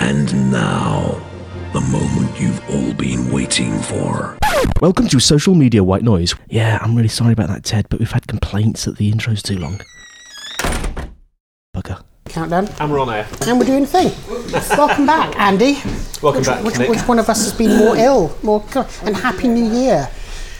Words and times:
And 0.00 0.50
now, 0.50 1.20
the 1.72 1.80
moment 1.80 2.40
you've 2.40 2.60
all 2.70 2.92
been 2.94 3.30
waiting 3.30 3.78
for. 3.82 4.36
Welcome 4.80 5.08
to 5.08 5.20
Social 5.20 5.54
Media 5.54 5.84
White 5.84 6.02
Noise. 6.02 6.34
Yeah, 6.48 6.78
I'm 6.80 6.96
really 6.96 7.08
sorry 7.08 7.32
about 7.32 7.48
that, 7.48 7.64
Ted, 7.64 7.86
but 7.88 7.98
we've 8.00 8.10
had 8.10 8.26
complaints 8.26 8.86
that 8.86 8.96
the 8.96 9.10
intro's 9.10 9.42
too 9.42 9.58
long. 9.58 9.80
Bugger. 11.76 12.02
Countdown. 12.26 12.68
And 12.80 12.90
we're 12.90 12.98
on 13.00 13.10
air. 13.10 13.26
And 13.46 13.58
we're 13.58 13.66
doing 13.66 13.84
a 13.84 13.86
thing. 13.86 14.12
Welcome 14.76 15.06
back, 15.06 15.38
Andy. 15.38 15.74
Welcome 16.22 16.40
which, 16.40 16.46
back, 16.46 16.64
which, 16.64 16.78
Nick. 16.78 16.90
which 16.90 17.00
one 17.08 17.18
of 17.18 17.28
us 17.28 17.44
has 17.44 17.52
been 17.52 17.76
more 17.76 17.96
ill? 17.96 18.36
More 18.42 18.60
co- 18.70 18.86
and 19.02 19.16
Happy 19.16 19.48
New 19.48 19.70
Year. 19.70 20.08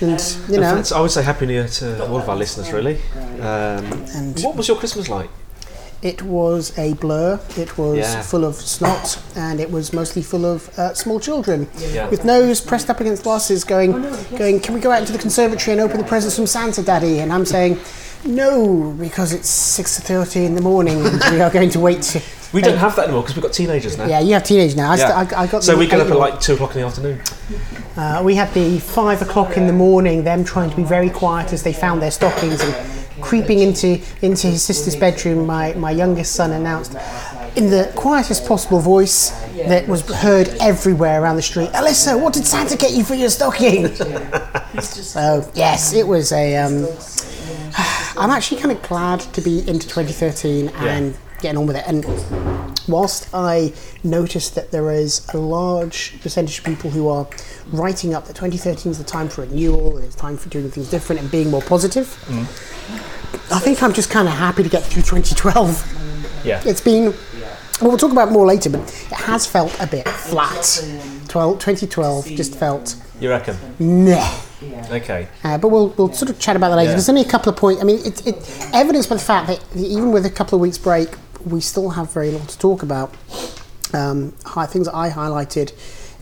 And 0.01 0.21
you 0.49 0.59
know, 0.61 0.77
fact, 0.77 0.93
I 0.93 1.01
would 1.01 1.11
say 1.11 1.23
Happy 1.23 1.47
New 1.47 1.55
Year 1.55 1.69
to 1.69 2.07
all 2.09 2.19
of 2.19 2.29
our 2.29 2.37
listeners, 2.37 2.73
really. 2.73 3.01
Um, 3.41 3.85
And- 4.15 4.41
what 4.41 4.57
was 4.57 4.69
your 4.69 4.77
Christmas 4.79 5.09
like? 5.09 5.29
It 6.03 6.23
was 6.23 6.73
a 6.79 6.95
blur. 6.95 7.39
It 7.57 7.77
was 7.77 7.99
Yeah. 7.99 8.23
full 8.23 8.45
of 8.45 8.55
snot, 8.57 9.19
and 9.37 9.61
it 9.61 9.71
was 9.71 9.93
mostly 9.93 10.23
full 10.23 10.47
of 10.47 10.71
uh, 10.79 10.95
small 10.95 11.21
children 11.21 11.69
Yeah. 11.93 12.09
with 12.09 12.25
nose 12.25 12.61
pressed 12.61 12.89
up 12.91 13.01
against 13.01 13.23
glasses, 13.25 13.65
going, 13.65 13.93
going. 14.37 14.61
Can 14.61 14.75
we 14.75 14.81
go 14.81 14.91
out 14.91 15.01
into 15.01 15.13
the 15.13 15.19
conservatory 15.19 15.73
and 15.73 15.81
open 15.81 15.99
the 15.99 16.05
presents 16.05 16.37
from 16.37 16.47
Santa, 16.47 16.83
Daddy? 16.83 17.19
And 17.19 17.33
I'm 17.33 17.45
saying, 17.45 17.79
no, 18.25 18.95
because 18.99 19.33
it's 19.33 19.49
six 19.49 19.99
thirty 19.99 20.45
in 20.45 20.55
the 20.55 20.61
morning, 20.63 21.05
and 21.07 21.23
we 21.33 21.41
are 21.41 21.51
going 21.51 21.71
to 21.71 21.81
wait. 21.81 22.03
To, 22.03 22.21
We 22.53 22.61
don't 22.61 22.79
have 22.79 22.97
that 22.97 23.05
anymore 23.05 23.23
because 23.23 23.37
we've 23.37 23.45
got 23.45 23.53
teenagers 23.53 23.97
now. 23.97 24.07
Yeah, 24.07 24.19
you 24.19 24.33
have 24.35 24.43
teenagers 24.43 24.75
now. 24.75 24.91
I, 24.91 24.97
st- 24.97 25.11
I, 25.33 25.43
I 25.43 25.47
got 25.47 25.63
so 25.63 25.77
we 25.77 25.87
get 25.87 26.01
up 26.01 26.09
at 26.09 26.17
like 26.17 26.41
2 26.41 26.55
o'clock 26.55 26.75
in 26.75 26.81
the 26.81 26.87
afternoon. 26.87 27.21
Uh, 27.97 28.23
we 28.25 28.35
had 28.35 28.53
the 28.55 28.81
five 28.81 29.23
o'clock 29.23 29.57
in 29.57 29.69
the 29.69 29.73
morning, 29.73 30.25
them 30.25 30.43
trying 30.45 30.69
to 30.69 30.75
be 30.77 30.83
very 30.83 31.11
quiet 31.11 31.53
as 31.53 31.63
they 31.63 31.73
found 31.73 32.03
their 32.03 32.11
stockings 32.11 32.61
and 32.61 32.75
creeping 33.21 33.61
into 33.61 34.01
into 34.23 34.49
his 34.49 34.63
sister's 34.63 34.97
bedroom. 34.97 35.47
My 35.47 35.73
my 35.75 35.91
youngest 35.91 36.35
son 36.35 36.53
announced 36.53 36.95
in 37.57 37.71
the 37.71 37.93
quietest 37.97 38.47
possible 38.47 38.81
voice 38.81 39.31
that 39.67 39.87
was 39.89 40.09
heard 40.09 40.49
everywhere 40.61 41.23
around 41.23 41.37
the 41.37 41.43
street. 41.43 41.71
Alyssa, 41.71 42.21
what 42.21 42.33
did 42.33 42.47
Santa 42.47 42.77
get 42.77 42.93
you 42.93 43.05
for 43.05 43.15
your 43.15 43.31
stocking? 43.31 43.89
so 44.81 45.51
yes, 45.55 45.93
it 45.93 46.07
was 46.07 46.33
a. 46.33 46.57
Um, 46.57 46.87
I'm 48.17 48.31
actually 48.31 48.61
kind 48.61 48.73
of 48.73 48.83
glad 48.83 49.21
to 49.21 49.41
be 49.41 49.61
into 49.61 49.89
2013 49.89 50.69
and 50.69 51.17
getting 51.41 51.59
on 51.59 51.67
with 51.67 51.77
it. 51.77 51.85
And 51.87 52.05
whilst 52.89 53.29
I 53.35 53.73
noticed 54.05 54.55
that 54.55 54.71
there 54.71 54.91
is 54.91 55.27
a 55.33 55.39
large 55.39 56.21
percentage 56.23 56.59
of 56.59 56.65
people 56.65 56.91
who 56.91 57.09
are 57.09 57.27
writing 57.73 58.15
up 58.15 58.27
that 58.27 58.35
2013 58.37 58.91
is 58.93 58.99
the 58.99 59.05
time 59.05 59.29
for 59.29 59.43
renewal, 59.43 59.97
and 59.97 60.05
it's 60.05 60.15
time 60.17 60.37
for 60.37 60.49
doing 60.49 60.71
things 60.71 60.91
different 60.91 61.21
and 61.21 61.31
being 61.31 61.51
more 61.51 61.63
positive, 61.63 62.07
I 63.53 63.59
think 63.61 63.83
I'm 63.83 63.93
just 63.93 64.11
kind 64.11 64.29
of 64.29 64.35
happy 64.35 64.63
to 64.63 64.69
get 64.69 64.83
through 64.83 65.03
2012. 65.03 66.43
Yeah. 66.45 66.63
It's 66.65 66.81
been, 66.81 67.13
well, 67.81 67.91
we'll 67.91 67.99
talk 67.99 68.13
about 68.13 68.31
more 68.33 68.47
later, 68.47 68.71
but 68.71 68.81
it 68.81 69.13
has 69.13 69.47
felt 69.47 69.77
a 69.81 69.87
bit 69.87 70.09
flat. 70.09 70.83
12, 71.29 71.59
2012 71.59 72.27
just 72.29 72.57
felt 72.57 72.97
You 73.21 73.29
reckon? 73.31 73.57
meh. 73.79 74.37
Okay. 74.91 75.29
Uh, 75.45 75.57
but 75.59 75.69
we'll, 75.69 75.89
we'll 75.91 76.13
sort 76.13 76.31
of 76.31 76.39
chat 76.39 76.57
about 76.57 76.71
that 76.71 76.77
later. 76.77 76.91
Yeah. 76.91 76.95
There's 76.97 77.09
only 77.09 77.23
a 77.23 77.29
couple 77.29 77.51
of 77.53 77.57
points. 77.59 77.81
I 77.81 77.85
mean, 77.85 77.99
it, 78.05 78.27
it 78.27 78.71
evidenced 78.75 79.09
by 79.09 79.15
the 79.17 79.23
fact 79.23 79.47
that 79.49 79.65
even 79.77 80.13
with 80.13 80.27
a 80.27 80.31
couple 80.31 80.57
of 80.57 80.61
weeks 80.61 80.77
break, 80.79 81.09
we 81.47 81.61
still 81.61 81.91
have 81.91 82.13
very 82.13 82.31
little 82.31 82.47
to 82.47 82.59
talk 82.59 82.83
about. 82.83 83.15
Um, 83.93 84.33
things 84.69 84.87
that 84.87 84.95
I 84.95 85.11
highlighted 85.11 85.73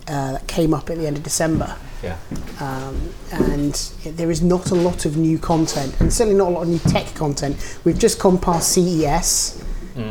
uh, 0.09 0.33
that 0.33 0.47
came 0.47 0.73
up 0.73 0.89
at 0.91 0.97
the 0.97 1.07
end 1.07 1.17
of 1.17 1.23
December. 1.23 1.77
Yeah. 2.03 2.17
Um, 2.61 3.13
and 3.33 3.75
there 4.05 4.31
is 4.31 4.41
not 4.41 4.71
a 4.71 4.75
lot 4.75 5.05
of 5.05 5.17
new 5.17 5.39
content, 5.39 6.01
and 6.01 6.13
certainly 6.13 6.39
not 6.39 6.49
a 6.49 6.51
lot 6.51 6.63
of 6.63 6.69
new 6.69 6.79
tech 6.79 7.15
content. 7.15 7.79
We've 7.85 7.99
just 7.99 8.19
gone 8.21 8.39
past 8.39 8.73
CES. 8.73 9.65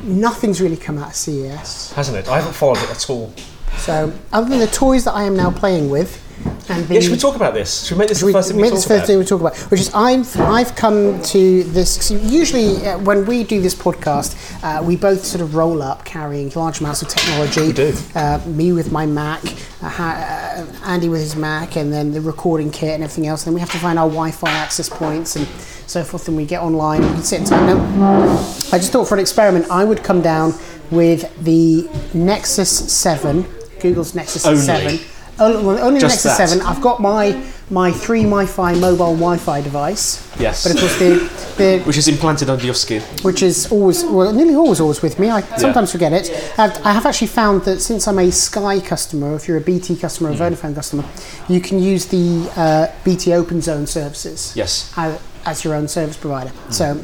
Nothing's 0.03 0.59
really 0.59 0.75
come 0.75 0.97
out 0.97 1.09
of 1.09 1.15
CES. 1.15 1.93
Hasn't 1.93 2.17
it? 2.17 2.27
I 2.27 2.37
haven't 2.37 2.53
followed 2.53 2.77
it 2.79 2.89
at 2.89 3.09
all. 3.09 3.33
So, 3.77 4.11
other 4.33 4.49
than 4.49 4.59
the 4.59 4.67
toys 4.67 5.05
that 5.05 5.13
I 5.13 5.23
am 5.23 5.37
now 5.37 5.49
playing 5.49 5.89
with, 5.89 6.21
and 6.69 6.87
the 6.87 6.95
Yeah, 6.95 6.99
should 7.01 7.11
we 7.11 7.17
talk 7.17 7.35
about 7.35 7.53
this? 7.53 7.85
Should 7.85 7.95
we 7.95 7.99
make 7.99 8.09
this 8.09 8.21
the 8.21 8.31
first 8.31 8.49
thing 8.49 8.57
we 8.57 8.69
talk 8.69 8.77
first 8.77 8.89
about? 8.89 9.07
thing 9.07 9.19
we 9.19 9.25
talk 9.25 9.41
about, 9.41 9.57
which 9.71 9.79
is 9.79 9.93
I've 9.93 10.39
I've 10.39 10.75
come 10.75 11.21
to 11.21 11.63
this. 11.63 12.11
Usually, 12.11 12.85
uh, 12.85 12.99
when 12.99 13.25
we 13.25 13.43
do 13.43 13.61
this 13.61 13.75
podcast, 13.75 14.35
uh, 14.63 14.83
we 14.83 14.95
both 14.95 15.23
sort 15.23 15.41
of 15.41 15.55
roll 15.55 15.81
up 15.81 16.05
carrying 16.05 16.49
large 16.55 16.79
amounts 16.79 17.01
of 17.01 17.07
technology. 17.07 17.67
We 17.67 17.73
do. 17.73 17.95
Uh, 18.15 18.41
me 18.45 18.73
with 18.73 18.91
my 18.91 19.05
Mac, 19.05 19.43
uh, 19.81 19.87
uh, 19.87 20.65
Andy 20.85 21.09
with 21.09 21.21
his 21.21 21.35
Mac, 21.35 21.75
and 21.75 21.91
then 21.91 22.11
the 22.11 22.21
recording 22.21 22.71
kit 22.71 22.95
and 22.95 23.03
everything 23.03 23.27
else. 23.27 23.43
Then 23.43 23.53
we 23.53 23.59
have 23.59 23.71
to 23.71 23.79
find 23.79 23.97
our 23.97 24.07
Wi-Fi 24.07 24.49
access 24.49 24.89
points 24.89 25.35
and 25.35 25.47
so 25.87 26.03
forth. 26.03 26.27
And 26.27 26.35
we 26.35 26.45
get 26.45 26.61
online 26.61 27.03
and 27.03 27.15
we 27.15 27.23
sit 27.23 27.39
and. 27.51 27.67
Now, 27.67 28.37
I 28.71 28.77
just 28.77 28.91
thought 28.91 29.07
for 29.07 29.15
an 29.15 29.21
experiment, 29.21 29.67
I 29.71 29.83
would 29.83 30.03
come 30.03 30.21
down 30.21 30.53
with 30.91 31.43
the 31.43 31.89
Nexus 32.13 32.69
Seven, 32.93 33.45
Google's 33.79 34.15
Nexus 34.15 34.45
Only. 34.45 34.61
Seven. 34.61 35.16
Only, 35.39 35.63
well, 35.63 35.77
only 35.79 35.99
the 35.99 36.07
Just 36.07 36.25
Nexus 36.25 36.37
that. 36.37 36.49
7. 36.49 36.65
I've 36.65 36.81
got 36.81 36.99
my 36.99 37.43
my 37.69 37.91
three 37.91 38.23
Wi-Fi 38.23 38.75
mobile 38.75 39.13
Wi-Fi 39.13 39.61
device. 39.61 40.25
Yes. 40.39 40.63
But 40.63 40.71
of 40.73 40.79
course, 40.79 40.97
the, 40.99 41.09
the 41.57 41.83
Which 41.85 41.97
is 41.97 42.07
implanted 42.07 42.49
under 42.49 42.63
your 42.63 42.73
skin. 42.73 43.01
which 43.23 43.41
is 43.43 43.69
always 43.71 44.05
well, 44.05 44.31
nearly 44.31 44.55
always 44.55 44.79
always 44.79 45.01
with 45.01 45.19
me. 45.19 45.29
I 45.29 45.41
sometimes 45.57 45.91
forget 45.91 46.13
it. 46.13 46.29
I 46.57 46.91
have 46.93 47.05
actually 47.05 47.27
found 47.27 47.63
that 47.63 47.81
since 47.81 48.07
I'm 48.07 48.19
a 48.19 48.31
Sky 48.31 48.79
customer, 48.79 49.35
if 49.35 49.47
you're 49.47 49.57
a 49.57 49.61
BT 49.61 49.97
customer 49.97 50.29
or 50.29 50.33
a 50.33 50.35
Vodafone 50.37 50.73
customer, 50.75 51.03
you 51.49 51.59
can 51.59 51.77
use 51.79 52.05
the 52.05 52.49
uh, 52.55 52.87
BT 53.03 53.33
Open 53.33 53.61
Zone 53.61 53.85
services 53.85 54.53
Yes. 54.55 54.93
as, 54.95 55.19
as 55.45 55.63
your 55.65 55.75
own 55.75 55.87
service 55.89 56.15
provider. 56.15 56.51
So 56.69 57.01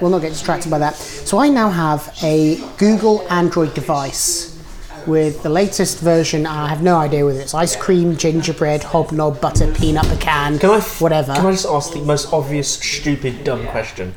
we'll 0.00 0.10
not 0.10 0.22
get 0.22 0.30
distracted 0.30 0.70
by 0.70 0.78
that. 0.78 0.94
So 0.96 1.38
I 1.38 1.48
now 1.50 1.68
have 1.68 2.16
a 2.22 2.56
Google 2.78 3.26
Android 3.30 3.74
device 3.74 4.57
with 5.08 5.42
the 5.42 5.48
latest 5.48 5.98
version. 6.00 6.46
I 6.46 6.68
have 6.68 6.82
no 6.82 6.96
idea 6.98 7.24
whether 7.24 7.40
it's 7.40 7.54
ice 7.54 7.74
cream, 7.74 8.16
gingerbread, 8.16 8.82
hobnob, 8.82 9.40
butter, 9.40 9.72
peanut, 9.72 10.06
pecan, 10.06 10.58
Can 10.58 10.70
I, 10.70 10.80
whatever. 10.80 11.34
Can 11.34 11.46
I 11.46 11.50
just 11.52 11.66
ask 11.66 11.92
the 11.92 12.00
most 12.02 12.32
obvious, 12.32 12.78
stupid, 12.78 13.42
dumb 13.44 13.66
question? 13.68 14.14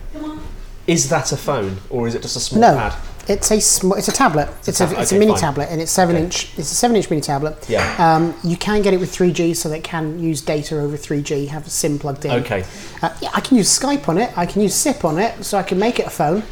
Is 0.88 1.10
that 1.10 1.32
a 1.32 1.38
phone 1.38 1.78
or 1.90 2.08
is 2.08 2.16
it 2.16 2.22
just 2.22 2.36
a 2.36 2.40
small 2.40 2.62
No, 2.62 2.76
pad? 2.76 2.94
it's 3.30 3.50
a 3.52 3.62
sm- 3.62 3.94
it's 3.98 4.08
a 4.08 4.12
tablet. 4.12 4.50
It's, 4.60 4.68
a, 4.68 4.86
tablet, 4.86 5.00
it's 5.02 5.12
a 5.12 5.20
mini 5.20 5.32
fine. 5.32 5.40
tablet, 5.40 5.68
and 5.70 5.80
it's 5.80 5.92
seven 5.92 6.16
Okay. 6.16 6.26
inch. 6.26 6.50
It's 6.58 6.72
a 6.72 6.76
seven 6.76 6.98
inch 6.98 7.10
mini 7.10 7.22
tablet. 7.22 7.66
Yeah. 7.70 7.86
Um, 8.16 8.34
you 8.44 8.58
can 8.58 8.82
get 8.82 8.94
it 8.94 9.00
with 9.00 9.12
3G, 9.16 9.56
so 9.56 9.70
that 9.70 9.76
it 9.78 9.84
can 9.84 10.20
use 10.20 10.42
data 10.42 10.80
over 10.80 10.98
3G. 10.98 11.48
Have 11.48 11.66
a 11.68 11.70
SIM 11.70 12.00
plugged 12.00 12.26
in. 12.26 12.32
Okay. 12.32 12.66
Uh, 13.02 13.10
yeah, 13.22 13.30
I 13.34 13.40
can 13.42 13.58
use 13.58 13.70
Skype 13.70 14.10
on 14.10 14.18
it. 14.18 14.36
I 14.38 14.46
can 14.46 14.62
use 14.62 14.74
SIP 14.76 15.06
on 15.06 15.18
it, 15.20 15.46
so 15.46 15.58
I 15.58 15.64
can 15.64 15.78
make 15.80 16.00
it 16.00 16.08
a 16.08 16.10
phone, 16.10 16.44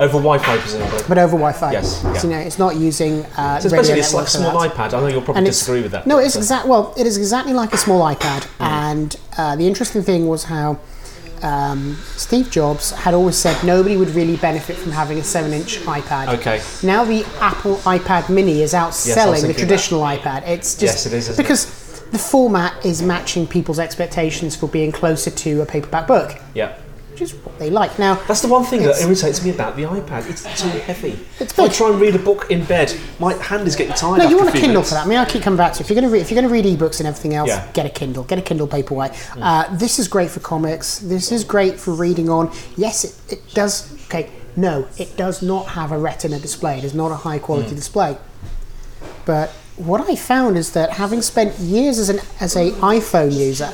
Over 0.00 0.14
Wi-Fi, 0.18 0.56
presumably. 0.58 1.00
but 1.08 1.18
over 1.18 1.32
Wi-Fi. 1.36 1.72
Yes, 1.72 2.00
So, 2.00 2.08
yeah. 2.12 2.22
you 2.22 2.28
know, 2.30 2.38
it's 2.38 2.58
not 2.58 2.76
using. 2.76 3.24
Uh, 3.36 3.60
so 3.60 3.66
it's 3.66 3.74
basically 3.76 4.00
it's 4.00 4.14
like 4.14 4.26
a 4.26 4.30
small 4.30 4.58
iPad. 4.60 4.94
I 4.94 5.00
know 5.00 5.06
you'll 5.08 5.20
probably 5.20 5.40
And 5.40 5.46
disagree 5.46 5.82
with 5.82 5.92
that. 5.92 6.06
No, 6.06 6.18
it's 6.18 6.36
uh, 6.36 6.40
exact. 6.40 6.66
Well, 6.66 6.94
it 6.96 7.06
is 7.06 7.18
exactly 7.18 7.52
like 7.52 7.72
a 7.74 7.76
small 7.76 8.00
iPad. 8.02 8.40
Mm. 8.58 8.66
And 8.90 9.16
uh, 9.36 9.56
the 9.56 9.66
interesting 9.66 10.02
thing 10.02 10.26
was 10.26 10.44
how 10.44 10.78
um, 11.42 11.96
Steve 12.16 12.50
Jobs 12.50 12.92
had 12.92 13.12
always 13.14 13.36
said 13.36 13.62
nobody 13.64 13.96
would 13.96 14.10
really 14.10 14.36
benefit 14.36 14.76
from 14.76 14.92
having 14.92 15.18
a 15.18 15.24
seven-inch 15.24 15.78
iPad. 15.80 16.38
Okay. 16.38 16.60
Now 16.86 17.04
the 17.04 17.24
Apple 17.40 17.76
iPad 17.78 18.28
Mini 18.30 18.62
is 18.62 18.72
outselling 18.72 19.34
the 19.36 19.48
thinking 19.48 19.56
traditional 19.66 20.00
iPad. 20.02 20.46
It's 20.48 20.74
just 20.74 20.82
Yes, 20.82 21.06
it 21.06 21.12
is, 21.12 21.28
isn't 21.28 21.34
it? 21.34 21.42
because 21.42 21.66
the 22.10 22.18
format 22.18 22.84
is 22.84 23.02
matching 23.02 23.46
people's 23.46 23.78
expectations 23.78 24.56
for 24.56 24.66
being 24.68 24.92
closer 24.92 25.30
to 25.30 25.60
a 25.62 25.66
paperback 25.66 26.06
book, 26.06 26.38
Yeah. 26.54 26.76
Which 27.20 27.32
is 27.32 27.44
what 27.44 27.58
they 27.58 27.70
like. 27.70 27.98
Now, 27.98 28.14
That's 28.26 28.40
the 28.40 28.48
one 28.48 28.64
thing 28.64 28.82
that 28.82 29.00
irritates 29.02 29.44
me 29.44 29.50
about 29.50 29.76
the 29.76 29.82
iPad. 29.82 30.28
It's 30.30 30.42
too 30.60 30.68
heavy. 30.68 31.18
It's 31.38 31.52
if 31.52 31.58
I 31.58 31.68
try 31.68 31.90
and 31.90 32.00
read 32.00 32.14
a 32.14 32.18
book 32.18 32.50
in 32.50 32.64
bed, 32.64 32.94
my 33.18 33.34
hand 33.34 33.66
is 33.66 33.76
getting 33.76 33.94
tired. 33.94 34.18
No, 34.18 34.28
you 34.28 34.36
want 34.36 34.48
a 34.48 34.52
Kindle 34.52 34.68
minutes. 34.68 34.88
for 34.88 34.94
that. 34.94 35.04
I 35.06 35.08
mean, 35.08 35.18
I 35.18 35.24
keep 35.26 35.42
coming 35.42 35.58
back 35.58 35.74
to 35.74 35.78
it. 35.78 35.82
if 35.82 35.90
you're 35.90 36.00
going 36.00 36.08
to 36.10 36.12
read 36.12 36.22
if 36.22 36.30
you're 36.30 36.40
going 36.40 36.62
to 36.62 36.70
read 36.70 36.78
ebooks 36.78 36.98
and 36.98 37.06
everything 37.06 37.34
else, 37.34 37.48
Yeah. 37.48 37.68
get 37.72 37.86
a 37.86 37.90
Kindle, 37.90 38.24
get 38.24 38.38
a 38.38 38.42
Kindle 38.42 38.66
Paperwhite. 38.66 39.14
Uh, 39.40 39.74
this 39.76 39.98
is 39.98 40.08
great 40.08 40.30
for 40.30 40.40
comics. 40.40 40.98
This 40.98 41.30
is 41.30 41.44
great 41.44 41.78
for 41.78 41.92
reading 41.92 42.30
on. 42.30 42.50
Yes, 42.76 43.04
it, 43.04 43.32
it 43.32 43.54
does. 43.54 43.92
Okay, 44.06 44.30
no, 44.56 44.88
it 44.98 45.16
does 45.16 45.42
not 45.42 45.68
have 45.68 45.92
a 45.92 45.98
Retina 45.98 46.38
display. 46.38 46.78
It 46.78 46.84
is 46.84 46.94
not 46.94 47.10
a 47.12 47.16
high 47.16 47.38
quality 47.38 47.74
display. 47.74 48.16
But 49.26 49.50
what 49.76 50.08
I 50.08 50.16
found 50.16 50.56
is 50.56 50.72
that 50.72 50.90
having 50.92 51.22
spent 51.22 51.58
years 51.58 51.98
as 51.98 52.08
an 52.08 52.20
as 52.40 52.56
a 52.56 52.70
iPhone 52.80 53.32
user 53.32 53.70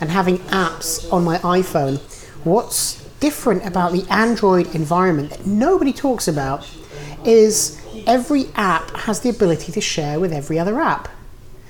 and 0.00 0.10
having 0.10 0.38
apps 0.50 1.10
on 1.12 1.22
my 1.24 1.38
iPhone, 1.38 2.00
what's 2.44 3.02
different 3.20 3.64
about 3.66 3.92
the 3.92 4.04
Android 4.10 4.74
environment 4.74 5.30
that 5.30 5.46
nobody 5.46 5.92
talks 5.92 6.26
about 6.26 6.68
is 7.24 7.80
every 8.06 8.46
app 8.56 8.90
has 8.96 9.20
the 9.20 9.28
ability 9.28 9.72
to 9.72 9.80
share 9.80 10.18
with 10.18 10.32
every 10.32 10.58
other 10.58 10.80
app. 10.80 11.08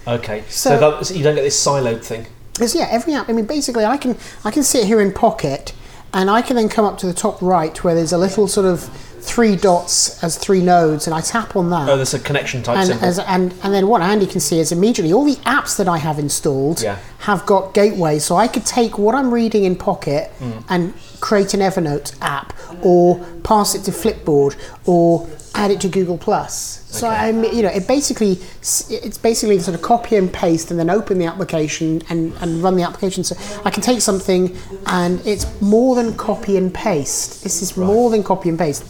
Okay. 0.07 0.45
So, 0.49 0.79
So- 0.79 0.99
that, 0.99 1.17
you 1.17 1.23
don't 1.23 1.35
get 1.35 1.43
this 1.43 1.63
siloed 1.63 2.03
thing. 2.05 2.27
Because 2.55 2.75
yeah, 2.75 2.89
every 2.91 3.15
app. 3.15 3.29
I 3.29 3.33
mean, 3.33 3.47
basically, 3.47 3.85
I 3.85 3.97
can 3.97 4.17
I 4.45 4.51
can 4.51 4.63
sit 4.63 4.85
here 4.85 5.01
in 5.01 5.13
Pocket, 5.13 5.73
and 6.13 6.31
I 6.31 6.43
can 6.43 6.55
then 6.57 6.69
come 6.69 6.85
up 6.85 6.99
to 6.99 7.07
the 7.07 7.15
top 7.15 7.41
right 7.41 7.83
where 7.83 7.95
there's 7.95 8.13
a 8.13 8.19
little 8.19 8.47
sort 8.47 8.67
of 8.67 8.91
three 9.23 9.55
dots 9.57 10.23
as 10.23 10.37
three 10.37 10.61
nodes, 10.61 11.07
and 11.07 11.15
I 11.15 11.21
tap 11.21 11.55
on 11.57 11.71
that. 11.71 11.89
Oh, 11.89 11.97
there's 11.97 12.13
a 12.13 12.19
connection 12.19 12.63
type 12.63 12.79
and, 12.79 12.87
symbol. 12.89 13.05
as, 13.07 13.19
and 13.21 13.55
and 13.63 13.73
then 13.73 13.87
what 13.87 14.03
Andy 14.03 14.27
can 14.27 14.41
see 14.41 14.59
is 14.59 14.73
immediately 14.73 15.13
all 15.13 15.25
the 15.25 15.37
apps 15.47 15.77
that 15.77 15.89
I 15.89 15.99
have 15.99 16.19
installed 16.19 16.83
Yeah. 16.83 16.97
have 17.21 17.47
got 17.47 17.73
gateways, 17.73 18.25
so 18.25 18.37
I 18.37 18.49
could 18.49 18.67
take 18.67 18.99
what 18.99 19.15
I'm 19.15 19.33
reading 19.33 19.65
in 19.65 19.77
Pocket 19.77 20.33
Mm. 20.41 20.65
and 20.69 20.95
create 21.21 21.55
an 21.55 21.61
Evernote 21.61 22.13
app, 22.21 22.53
or 22.83 23.21
pass 23.45 23.75
it 23.77 23.85
to 23.85 23.93
Flipboard, 23.93 24.57
or 24.87 25.29
add 25.55 25.71
it 25.71 25.81
to 25.83 25.89
Google 25.89 26.19
Plus. 26.19 26.81
So 26.91 27.07
I 27.09 27.31
mean, 27.33 27.55
you 27.55 27.63
know, 27.63 27.69
it 27.69 27.87
basically 27.87 28.33
it's 28.61 29.19
basically 29.19 29.59
sort 29.61 29.75
of 29.77 29.83
copy 29.83 30.17
and 30.17 30.33
paste, 30.33 30.71
and 30.71 30.81
then 30.81 30.91
open 30.91 31.19
the 31.19 31.27
application 31.27 32.03
and, 32.11 32.33
and 32.41 32.63
run 32.63 32.75
the 32.77 32.83
application. 32.83 33.23
So 33.23 33.37
I 33.65 33.71
can 33.71 33.83
take 33.83 34.01
something, 34.01 34.57
and 34.87 35.25
it's 35.25 35.47
more 35.61 35.95
than 35.95 36.15
copy 36.17 36.57
and 36.57 36.75
paste. 36.75 37.45
This 37.45 37.63
is 37.63 37.77
more 37.77 38.11
than 38.11 38.23
copy 38.25 38.49
and 38.49 38.59
paste. 38.59 38.83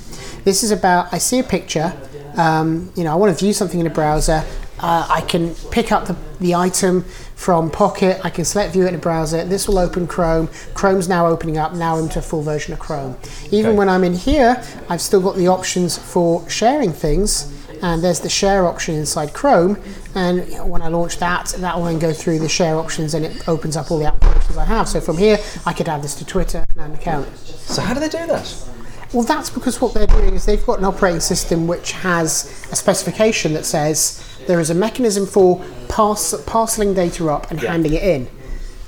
This 0.44 0.62
is 0.62 0.70
about 0.70 1.12
I 1.12 1.18
see 1.18 1.38
a 1.38 1.44
picture. 1.44 1.92
Um, 2.36 2.92
you 2.96 3.04
know, 3.04 3.12
I 3.12 3.14
want 3.14 3.36
to 3.36 3.44
view 3.44 3.52
something 3.52 3.78
in 3.80 3.86
a 3.86 3.90
browser. 3.90 4.44
Uh, 4.80 5.06
I 5.08 5.20
can 5.20 5.54
pick 5.70 5.92
up 5.92 6.06
the, 6.06 6.16
the 6.40 6.54
item 6.56 7.02
from 7.36 7.70
Pocket. 7.70 8.20
I 8.24 8.30
can 8.30 8.44
select 8.44 8.72
view 8.72 8.84
it 8.84 8.88
in 8.88 8.94
a 8.96 8.98
browser. 8.98 9.44
This 9.44 9.68
will 9.68 9.78
open 9.78 10.08
Chrome. 10.08 10.48
Chrome's 10.74 11.08
now 11.08 11.26
opening 11.26 11.56
up. 11.58 11.74
Now 11.74 11.98
into 11.98 12.18
a 12.18 12.22
full 12.22 12.42
version 12.42 12.72
of 12.72 12.80
Chrome. 12.80 13.16
Even 13.50 13.70
Okay. 13.72 13.78
when 13.78 13.88
I'm 13.88 14.02
in 14.02 14.14
here, 14.14 14.62
I've 14.88 15.00
still 15.00 15.20
got 15.20 15.36
the 15.36 15.46
options 15.46 15.96
for 15.98 16.48
sharing 16.48 16.92
things. 16.92 17.52
And 17.82 18.02
there's 18.02 18.20
the 18.20 18.28
share 18.28 18.66
option 18.66 18.94
inside 18.96 19.32
Chrome. 19.34 19.76
And 20.14 20.48
you 20.48 20.56
know, 20.58 20.66
when 20.66 20.82
I 20.82 20.88
launch 20.88 21.18
that, 21.18 21.54
that 21.58 21.76
will 21.76 21.84
then 21.84 21.98
go 21.98 22.12
through 22.12 22.38
the 22.40 22.48
share 22.48 22.76
options 22.76 23.14
and 23.14 23.24
it 23.24 23.48
opens 23.48 23.76
up 23.76 23.90
all 23.90 23.98
the 23.98 24.06
applications 24.06 24.56
I 24.56 24.64
have. 24.64 24.88
So 24.88 25.00
from 25.00 25.18
here, 25.18 25.38
I 25.66 25.72
could 25.72 25.88
add 25.88 26.02
this 26.02 26.14
to 26.16 26.24
Twitter 26.26 26.64
and 26.76 26.80
an 26.86 26.94
account. 26.94 27.28
So 27.36 27.82
how 27.82 27.94
do 27.94 28.00
they 28.00 28.08
do 28.08 28.24
that? 28.26 28.68
Well, 29.12 29.24
that's 29.24 29.50
because 29.50 29.80
what 29.80 29.92
they're 29.92 30.06
doing 30.06 30.34
is 30.34 30.46
they've 30.46 30.64
got 30.64 30.78
an 30.78 30.84
operating 30.84 31.20
system 31.20 31.66
which 31.66 31.92
has 31.92 32.66
a 32.72 32.76
specification 32.76 33.52
that 33.52 33.66
says 33.66 34.26
there 34.46 34.58
is 34.58 34.70
a 34.70 34.74
mechanism 34.74 35.26
for 35.26 35.62
pass, 35.88 36.34
parceling 36.46 36.94
data 36.94 37.28
up 37.28 37.50
and 37.50 37.60
handing 37.60 37.92
it 37.92 38.02
in. 38.02 38.28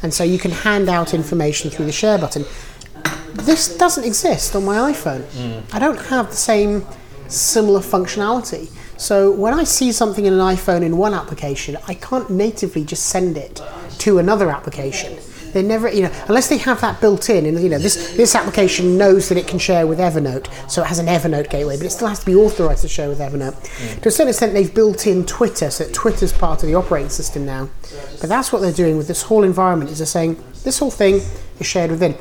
And 0.03 0.13
so 0.13 0.25
you 0.25 0.39
can 0.39 0.51
hand 0.51 0.89
out 0.89 1.13
information 1.13 1.71
through 1.71 1.87
the 1.87 1.93
share 1.93 2.19
button. 2.19 2.45
This 3.35 3.77
doesn't 3.77 4.05
exist 4.05 4.57
on 4.57 4.65
my 4.65 4.93
iPhone. 4.93 5.23
Mm. 5.23 5.75
I 5.75 5.79
don't 5.79 6.01
have 6.07 6.31
the 6.31 6.37
same 6.37 6.87
similar 7.29 7.81
functionality. 7.81 8.71
So 8.97 9.31
when 9.31 9.53
I 9.53 9.65
see 9.65 9.93
something 9.93 10.25
in 10.25 10.33
an 10.33 10.39
iPhone 10.39 10.83
in 10.83 10.97
one 10.97 11.15
application, 11.15 11.77
I 11.87 11.95
can't 11.95 12.31
natively 12.31 12.85
just 12.85 13.07
send 13.07 13.37
it 13.37 13.61
to 13.99 14.19
another 14.19 14.51
application. 14.51 15.19
They 15.55 15.63
never, 15.63 15.89
you 15.89 16.03
know, 16.03 16.13
unless 16.27 16.49
they 16.49 16.59
have 16.59 16.81
that 16.81 17.01
built 17.01 17.31
in, 17.31 17.47
and 17.47 17.61
you 17.61 17.69
know, 17.69 17.79
this 17.79 18.17
this 18.17 18.35
application 18.35 18.99
knows 18.99 19.29
that 19.29 19.39
it 19.39 19.47
can 19.47 19.61
share 19.61 19.87
with 19.87 20.01
Evernote, 20.01 20.49
so 20.69 20.83
it 20.83 20.87
has 20.87 20.99
an 20.99 21.07
Evernote 21.07 21.49
gateway, 21.49 21.77
but 21.77 21.87
it 21.87 21.91
still 21.91 22.09
has 22.09 22.19
to 22.19 22.27
be 22.27 22.35
authorized 22.35 22.83
to 22.83 22.89
share 22.89 23.09
with 23.09 23.21
Evernote. 23.21 23.55
To 24.01 24.09
a 24.09 24.11
certain 24.11 24.31
extent, 24.31 24.53
they've 24.53 24.75
built 24.75 25.07
in 25.07 25.25
Twitter, 25.25 25.71
so 25.71 25.89
Twitter's 25.93 26.33
part 26.33 26.65
of 26.65 26.69
the 26.69 26.75
operating 26.75 27.09
system 27.09 27.47
now. 27.47 27.71
But 28.21 28.29
that's 28.29 28.53
what 28.53 28.63
they're 28.63 28.73
doing 28.73 28.97
with 28.97 29.07
this 29.07 29.23
whole 29.23 29.45
environment. 29.45 29.93
Is 29.93 29.99
they're 29.99 30.07
saying 30.07 30.43
this 30.65 30.81
whole 30.81 30.91
thing 30.91 31.21
is 31.61 31.67
shared 31.67 31.93
within. 31.93 32.17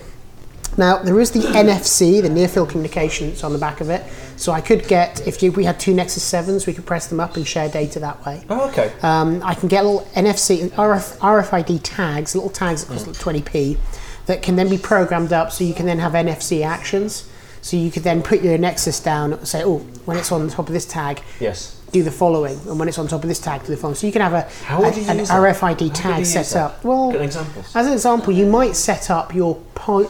Now 0.78 0.98
there 0.98 1.20
is 1.20 1.32
the 1.32 1.40
NFC, 1.40 2.22
the 2.22 2.30
near 2.30 2.48
field 2.48 2.70
communication 2.70 3.30
that's 3.30 3.44
on 3.44 3.54
the 3.54 3.60
back 3.60 3.82
of 3.82 3.90
it. 3.90 4.04
So 4.36 4.52
I 4.52 4.62
could 4.62 4.88
get 4.88 5.26
if 5.28 5.44
you, 5.44 5.52
we 5.52 5.64
had 5.66 5.80
two 5.80 5.94
Nexus 5.94 6.24
Sevens, 6.24 6.66
we 6.66 6.74
could 6.74 6.86
press 6.86 7.08
them 7.08 7.20
up 7.20 7.38
and 7.38 7.48
share 7.48 7.70
data 7.70 8.00
that 8.00 8.26
way. 8.26 8.44
Oh, 8.50 8.70
okay. 8.70 8.92
Um, 9.02 9.42
I 9.44 9.54
can 9.54 9.70
get 9.70 9.86
little 9.86 10.08
NFC 10.16 10.70
RF, 10.70 11.18
RFID 11.20 11.82
tags, 11.84 12.36
little 12.36 12.50
tags 12.50 12.84
that 12.84 12.94
cost 12.94 13.08
like 13.08 13.44
20p, 13.44 13.78
that 14.26 14.42
can 14.42 14.56
then 14.56 14.70
be 14.70 14.78
programmed 14.78 15.34
up 15.34 15.52
so 15.52 15.64
you 15.64 15.74
can 15.74 15.86
then 15.86 16.00
have 16.00 16.14
NFC 16.14 16.66
actions. 16.66 17.30
So 17.62 17.78
you 17.78 17.92
could 17.92 18.04
then 18.04 18.22
put 18.22 18.42
your 18.42 18.58
Nexus 18.58 19.00
down 19.00 19.34
and 19.34 19.48
say, 19.48 19.64
oh, 19.64 19.80
when 20.06 20.18
it's 20.18 20.32
on 20.32 20.46
the 20.46 20.52
top 20.52 20.68
of 20.68 20.74
this 20.74 20.86
tag, 20.86 21.22
yes. 21.40 21.80
Do 21.94 22.04
the 22.04 22.12
following, 22.12 22.60
and 22.68 22.78
when 22.78 22.90
it's 22.90 22.98
on 22.98 23.08
top 23.08 23.24
of 23.24 23.30
this 23.30 23.40
tag, 23.40 23.62
do 23.62 23.68
the 23.68 23.78
following. 23.78 23.96
So 23.96 24.08
you 24.08 24.12
can 24.12 24.22
have 24.24 24.34
a, 24.34 24.50
a- 24.68 24.86
an? 24.86 25.20
RFID 25.20 25.90
How 25.90 25.94
tag 25.94 26.26
set 26.26 26.56
up. 26.56 26.84
Well, 26.84 27.16
as 27.16 27.76
an 27.76 27.94
example, 27.94 28.34
you 28.34 28.46
might 28.48 28.76
set 28.76 29.10
up 29.10 29.34
your 29.34 29.62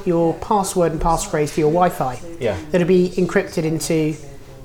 your 0.06 0.34
password 0.36 0.94
and 0.94 1.02
passphrase 1.02 1.50
for 1.52 1.60
your 1.60 1.70
Wi-Fi. 1.72 2.20
Yeah. 2.40 2.58
That'll 2.72 2.88
be 2.88 3.10
encrypted 3.10 3.66
into 3.66 4.16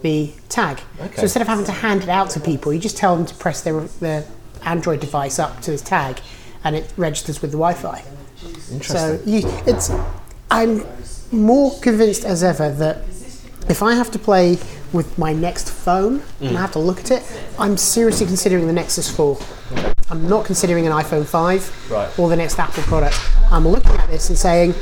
the 0.02 0.32
tag. 0.48 0.80
Okay. 1.00 1.16
So 1.16 1.22
instead 1.22 1.42
of 1.42 1.48
having 1.48 1.64
to 1.66 1.72
hand 1.72 2.04
it 2.04 2.08
out 2.08 2.30
to 2.30 2.40
people, 2.40 2.72
you 2.72 2.78
just 2.78 2.96
tell 2.96 3.16
them 3.16 3.26
to 3.26 3.34
press 3.34 3.62
their 3.62 3.80
their 3.80 4.24
Android 4.64 5.00
device 5.00 5.38
up 5.38 5.60
to 5.62 5.72
this 5.72 5.82
tag, 5.82 6.20
and 6.64 6.76
it 6.76 6.92
registers 6.96 7.42
with 7.42 7.50
the 7.50 7.58
Wi-Fi. 7.58 8.02
Interesting. 8.72 8.80
So 8.80 9.20
you, 9.26 9.42
it's. 9.66 9.90
I'm 10.50 10.86
more 11.30 11.78
convinced 11.80 12.24
as 12.24 12.42
ever 12.42 12.70
that 12.70 13.02
if 13.68 13.82
I 13.82 13.94
have 13.94 14.10
to 14.12 14.18
play 14.18 14.58
with 14.92 15.18
my 15.18 15.32
next 15.32 15.70
phone 15.70 16.22
and 16.40 16.56
I 16.56 16.60
have 16.60 16.72
to 16.72 16.78
look 16.78 17.00
at 17.00 17.10
it, 17.10 17.22
I'm 17.58 17.76
seriously 17.76 18.26
considering 18.26 18.66
the 18.66 18.72
Nexus 18.72 19.14
4. 19.14 19.38
I'm 20.10 20.26
not 20.28 20.46
considering 20.46 20.86
an 20.86 20.92
iPhone 20.92 21.26
5 21.26 21.90
Right. 21.90 22.18
or 22.18 22.28
the 22.30 22.36
next 22.36 22.58
Apple 22.58 22.82
product. 22.84 23.18
I'm 23.50 23.68
looking 23.68 23.92
at 23.92 24.08
this 24.08 24.28
and 24.30 24.38
saying, 24.38 24.74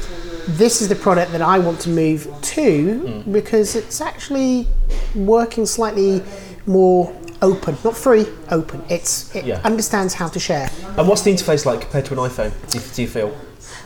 this 0.49 0.81
is 0.81 0.89
the 0.89 0.95
product 0.95 1.33
that 1.33 1.43
I 1.43 1.59
want 1.59 1.81
to 1.81 1.89
move 1.91 2.33
to 2.41 3.25
because 3.33 3.75
it's 3.75 4.01
actually 4.01 4.69
working 5.17 5.67
slightly 5.67 6.23
more 6.67 7.13
open, 7.43 7.77
not 7.85 7.97
free, 7.97 8.27
open. 8.51 8.83
It's 8.89 9.35
it 9.35 9.45
Yeah. 9.45 9.61
understands 9.65 10.15
how 10.15 10.29
to 10.29 10.39
share. 10.39 10.71
and 10.97 11.09
what's 11.09 11.23
the 11.23 11.33
interface 11.35 11.67
like 11.67 11.81
compared 11.81 12.05
to 12.07 12.13
an 12.13 12.21
iPhone? 12.31 12.53
Do 12.71 12.79
you, 12.79 12.85
do 12.95 13.03
you 13.03 13.09
feel? 13.09 13.37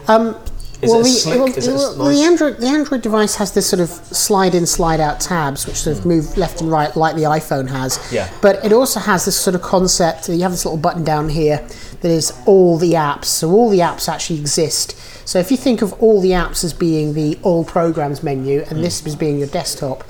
Um, 0.08 0.36
Is 0.82 0.90
well, 0.90 1.00
it 1.00 1.02
the, 1.02 1.08
slick? 1.10 1.38
well, 1.38 1.46
Is 1.48 1.68
it 1.68 1.74
well, 1.74 1.96
nice? 1.96 2.16
the 2.16 2.24
Android 2.24 2.56
the 2.56 2.66
Android 2.66 3.02
device 3.02 3.34
has 3.36 3.52
this 3.52 3.68
sort 3.68 3.80
of 3.80 3.88
slide 3.88 4.54
in, 4.54 4.64
slide 4.64 4.98
out 5.00 5.20
tabs, 5.20 5.66
which 5.66 5.76
sort 5.76 5.98
of 5.98 6.06
move 6.06 6.36
left 6.38 6.62
and 6.62 6.70
right 6.70 6.94
like 6.96 7.16
the 7.16 7.22
iPhone 7.22 7.68
has. 7.68 7.98
Yeah. 8.10 8.30
But 8.40 8.64
it 8.64 8.72
also 8.72 8.98
has 9.00 9.26
this 9.26 9.38
sort 9.38 9.54
of 9.54 9.62
concept. 9.62 10.28
You 10.28 10.40
have 10.40 10.52
this 10.52 10.64
little 10.64 10.78
button 10.78 11.04
down 11.04 11.28
here 11.28 11.58
that 12.00 12.10
is 12.10 12.32
all 12.46 12.78
the 12.78 12.92
apps. 12.92 13.26
So 13.26 13.50
all 13.50 13.68
the 13.68 13.80
apps 13.80 14.08
actually 14.08 14.40
exist. 14.40 14.92
So 15.28 15.38
if 15.38 15.50
you 15.50 15.58
think 15.58 15.82
of 15.82 15.92
all 15.94 16.20
the 16.20 16.30
apps 16.30 16.64
as 16.64 16.72
being 16.72 17.12
the 17.12 17.38
all 17.42 17.64
programs 17.64 18.22
menu, 18.22 18.60
and 18.60 18.78
hmm. 18.78 18.82
this 18.82 19.06
as 19.06 19.16
being 19.16 19.38
your 19.38 19.48
desktop. 19.48 20.04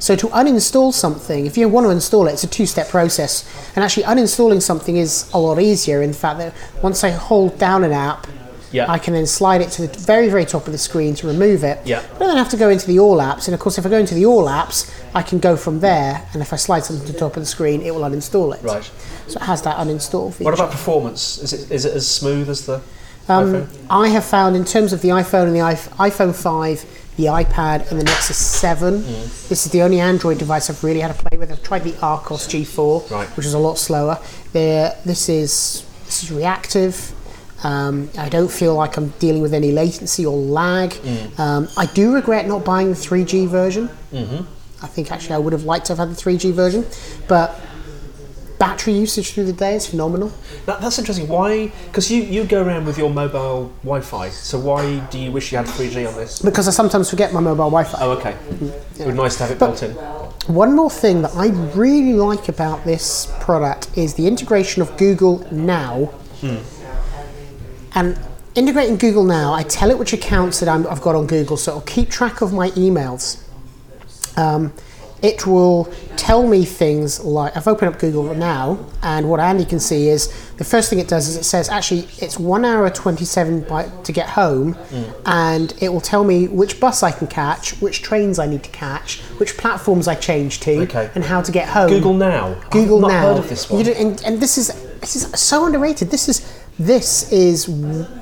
So 0.00 0.14
to 0.14 0.26
uninstall 0.28 0.92
something, 0.92 1.46
if 1.46 1.56
you 1.56 1.68
want 1.68 1.86
to 1.86 1.90
install 1.90 2.28
it, 2.28 2.32
it's 2.32 2.44
a 2.44 2.48
two-step 2.48 2.88
process. 2.88 3.44
And 3.74 3.84
actually, 3.84 4.04
uninstalling 4.04 4.62
something 4.62 4.96
is 4.96 5.28
a 5.32 5.38
lot 5.38 5.60
easier. 5.60 6.02
In 6.02 6.12
the 6.12 6.16
fact, 6.16 6.38
that 6.38 6.54
once 6.82 7.02
I 7.02 7.10
hold 7.10 7.58
down 7.58 7.82
an 7.82 7.92
app, 7.92 8.26
Yeah. 8.72 8.90
I 8.90 8.98
can 8.98 9.14
then 9.14 9.26
slide 9.26 9.60
it 9.60 9.70
to 9.72 9.86
the 9.86 9.98
very, 9.98 10.28
very 10.28 10.44
top 10.44 10.66
of 10.66 10.72
the 10.72 10.78
screen 10.78 11.14
to 11.16 11.26
remove 11.26 11.64
it. 11.64 11.78
Yeah. 11.86 12.02
But 12.18 12.26
then 12.26 12.30
I 12.36 12.38
have 12.38 12.50
to 12.50 12.56
go 12.56 12.68
into 12.68 12.86
the 12.86 12.98
All 12.98 13.16
Apps, 13.18 13.46
and 13.48 13.54
of 13.54 13.60
course, 13.60 13.78
if 13.78 13.86
I 13.86 13.88
go 13.88 13.98
into 13.98 14.14
the 14.14 14.26
All 14.26 14.46
Apps, 14.46 14.90
I 15.14 15.22
can 15.22 15.38
go 15.38 15.56
from 15.56 15.80
there, 15.80 16.26
and 16.32 16.42
if 16.42 16.52
I 16.52 16.56
slide 16.56 16.84
something 16.84 17.06
to 17.06 17.12
the 17.12 17.18
top 17.18 17.36
of 17.36 17.42
the 17.42 17.46
screen, 17.46 17.80
it 17.82 17.94
will 17.94 18.02
uninstall 18.02 18.54
it. 18.54 18.62
Right. 18.62 18.84
So 19.26 19.38
it 19.40 19.44
has 19.44 19.62
that 19.62 19.76
uninstall 19.78 20.32
feature. 20.32 20.44
What 20.44 20.54
about 20.54 20.70
performance? 20.70 21.38
Is 21.38 21.52
it 21.52 21.70
is 21.70 21.84
it 21.84 21.94
as 21.94 22.06
smooth 22.08 22.48
as 22.50 22.66
the 22.66 22.80
Um, 23.28 23.52
iPhone? 23.54 23.66
I 23.90 24.08
have 24.08 24.24
found, 24.24 24.56
in 24.56 24.64
terms 24.64 24.92
of 24.92 25.00
the 25.02 25.08
iPhone 25.10 25.46
and 25.48 25.54
the 25.54 25.60
iPhone 25.60 26.34
5, 26.34 26.84
the 27.16 27.24
iPad, 27.26 27.90
and 27.90 28.00
the 28.00 28.04
Nexus 28.04 28.36
7, 28.38 29.02
Mm. 29.02 29.48
this 29.48 29.66
is 29.66 29.72
the 29.72 29.82
only 29.82 29.98
Android 30.00 30.38
device 30.38 30.70
I've 30.70 30.82
really 30.84 31.00
had 31.00 31.14
to 31.14 31.22
play 31.26 31.36
with. 31.38 31.50
I've 31.50 31.62
tried 31.62 31.84
the 31.84 31.94
Archos 32.00 32.46
G4, 32.46 33.10
Right. 33.10 33.28
which 33.36 33.44
is 33.46 33.54
a 33.54 33.58
lot 33.58 33.76
slower. 33.78 34.18
There, 34.52 34.94
this 35.04 35.28
is 35.28 35.82
this 36.06 36.22
is 36.22 36.30
reactive. 36.32 37.12
Um, 37.64 38.08
I 38.16 38.28
don't 38.28 38.50
feel 38.50 38.74
like 38.74 38.96
I'm 38.96 39.08
dealing 39.18 39.42
with 39.42 39.52
any 39.52 39.72
latency 39.72 40.24
or 40.24 40.36
lag. 40.36 40.90
Mm. 40.90 41.38
Um, 41.38 41.68
I 41.76 41.86
do 41.86 42.14
regret 42.14 42.46
not 42.46 42.64
buying 42.64 42.90
the 42.90 42.94
3G 42.96 43.48
version. 43.48 43.88
Mm-hmm. 44.12 44.44
I 44.82 44.86
think 44.86 45.10
actually 45.10 45.34
I 45.34 45.38
would 45.38 45.52
have 45.52 45.64
liked 45.64 45.86
to 45.86 45.96
have 45.96 46.08
had 46.08 46.16
the 46.16 46.20
3G 46.20 46.52
version, 46.52 46.86
but 47.26 47.60
battery 48.58 48.92
usage 48.92 49.32
through 49.32 49.44
the 49.44 49.52
day 49.52 49.74
is 49.74 49.86
phenomenal. 49.86 50.32
That, 50.66 50.80
that's 50.80 50.98
interesting. 50.98 51.28
Why? 51.28 51.72
Because 51.86 52.10
you, 52.10 52.22
you 52.22 52.44
go 52.44 52.62
around 52.62 52.86
with 52.86 52.98
your 52.98 53.10
mobile 53.10 53.72
Wi-Fi. 53.82 54.30
So 54.30 54.58
why 54.58 55.00
do 55.06 55.18
you 55.18 55.32
wish 55.32 55.52
you 55.52 55.58
had 55.58 55.66
3G 55.66 56.08
on 56.08 56.14
this? 56.14 56.40
Because 56.40 56.68
I 56.68 56.70
sometimes 56.70 57.10
forget 57.10 57.32
my 57.32 57.40
mobile 57.40 57.70
Wi-Fi. 57.70 57.98
Oh, 58.00 58.12
okay. 58.12 58.36
It 58.98 59.06
would 59.06 59.12
be 59.12 59.22
nice 59.22 59.36
to 59.36 59.44
have 59.44 59.52
it 59.52 59.58
built 59.58 59.82
in. 59.82 59.92
One 60.52 60.74
more 60.74 60.90
thing 60.90 61.22
that 61.22 61.34
I 61.34 61.48
really 61.74 62.14
like 62.14 62.48
about 62.48 62.84
this 62.84 63.32
product 63.40 63.96
is 63.96 64.14
the 64.14 64.26
integration 64.26 64.82
of 64.82 64.96
Google 64.96 65.46
Now. 65.52 66.12
And 67.94 68.18
integrating 68.54 68.96
Google 68.96 69.24
Now, 69.24 69.52
I 69.54 69.62
tell 69.62 69.90
it 69.90 69.98
which 69.98 70.12
accounts 70.12 70.60
that 70.60 70.68
I'm, 70.68 70.86
I've 70.86 71.00
got 71.00 71.14
on 71.14 71.26
Google, 71.26 71.56
so 71.56 71.72
it'll 71.72 71.80
keep 71.82 72.10
track 72.10 72.40
of 72.40 72.52
my 72.52 72.70
emails. 72.70 73.42
Um, 74.36 74.72
it 75.20 75.44
will 75.48 75.86
tell 76.14 76.46
me 76.46 76.64
things 76.64 77.24
like 77.24 77.56
I've 77.56 77.66
opened 77.66 77.92
up 77.92 77.98
Google 78.00 78.32
now, 78.34 78.78
and 79.02 79.28
what 79.28 79.40
Andy 79.40 79.64
can 79.64 79.80
see 79.80 80.08
is 80.08 80.28
the 80.58 80.64
first 80.64 80.90
thing 80.90 81.00
it 81.00 81.08
does 81.08 81.26
is 81.26 81.34
it 81.36 81.42
says 81.42 81.68
actually 81.68 82.06
it's 82.18 82.38
one 82.38 82.64
hour 82.64 82.88
twenty 82.88 83.24
seven 83.24 83.62
by, 83.62 83.88
to 84.04 84.12
get 84.12 84.28
home, 84.28 84.76
and 85.26 85.74
it 85.80 85.88
will 85.88 86.00
tell 86.00 86.22
me 86.22 86.46
which 86.46 86.78
bus 86.78 87.02
I 87.02 87.10
can 87.10 87.26
catch, 87.26 87.80
which 87.80 88.02
trains 88.02 88.38
I 88.38 88.46
need 88.46 88.62
to 88.62 88.70
catch, 88.70 89.18
which 89.38 89.56
platforms 89.56 90.06
I 90.06 90.14
change 90.14 90.60
to, 90.60 90.82
Okay. 90.82 91.10
and 91.16 91.24
how 91.24 91.42
to 91.42 91.50
get 91.50 91.68
home. 91.68 91.88
Google 91.88 92.14
Now. 92.14 92.54
Google 92.70 93.00
now. 93.00 93.20
heard 93.22 93.38
of 93.38 93.48
this 93.48 93.68
one. 93.68 93.80
You 93.80 93.86
don't- 93.92 93.96
and, 94.00 94.22
and 94.24 94.40
this 94.40 94.56
is 94.56 94.68
this 95.00 95.16
is 95.16 95.28
so 95.40 95.66
underrated. 95.66 96.12
This 96.12 96.28
is 96.28 96.57
this 96.78 97.32
is 97.32 97.66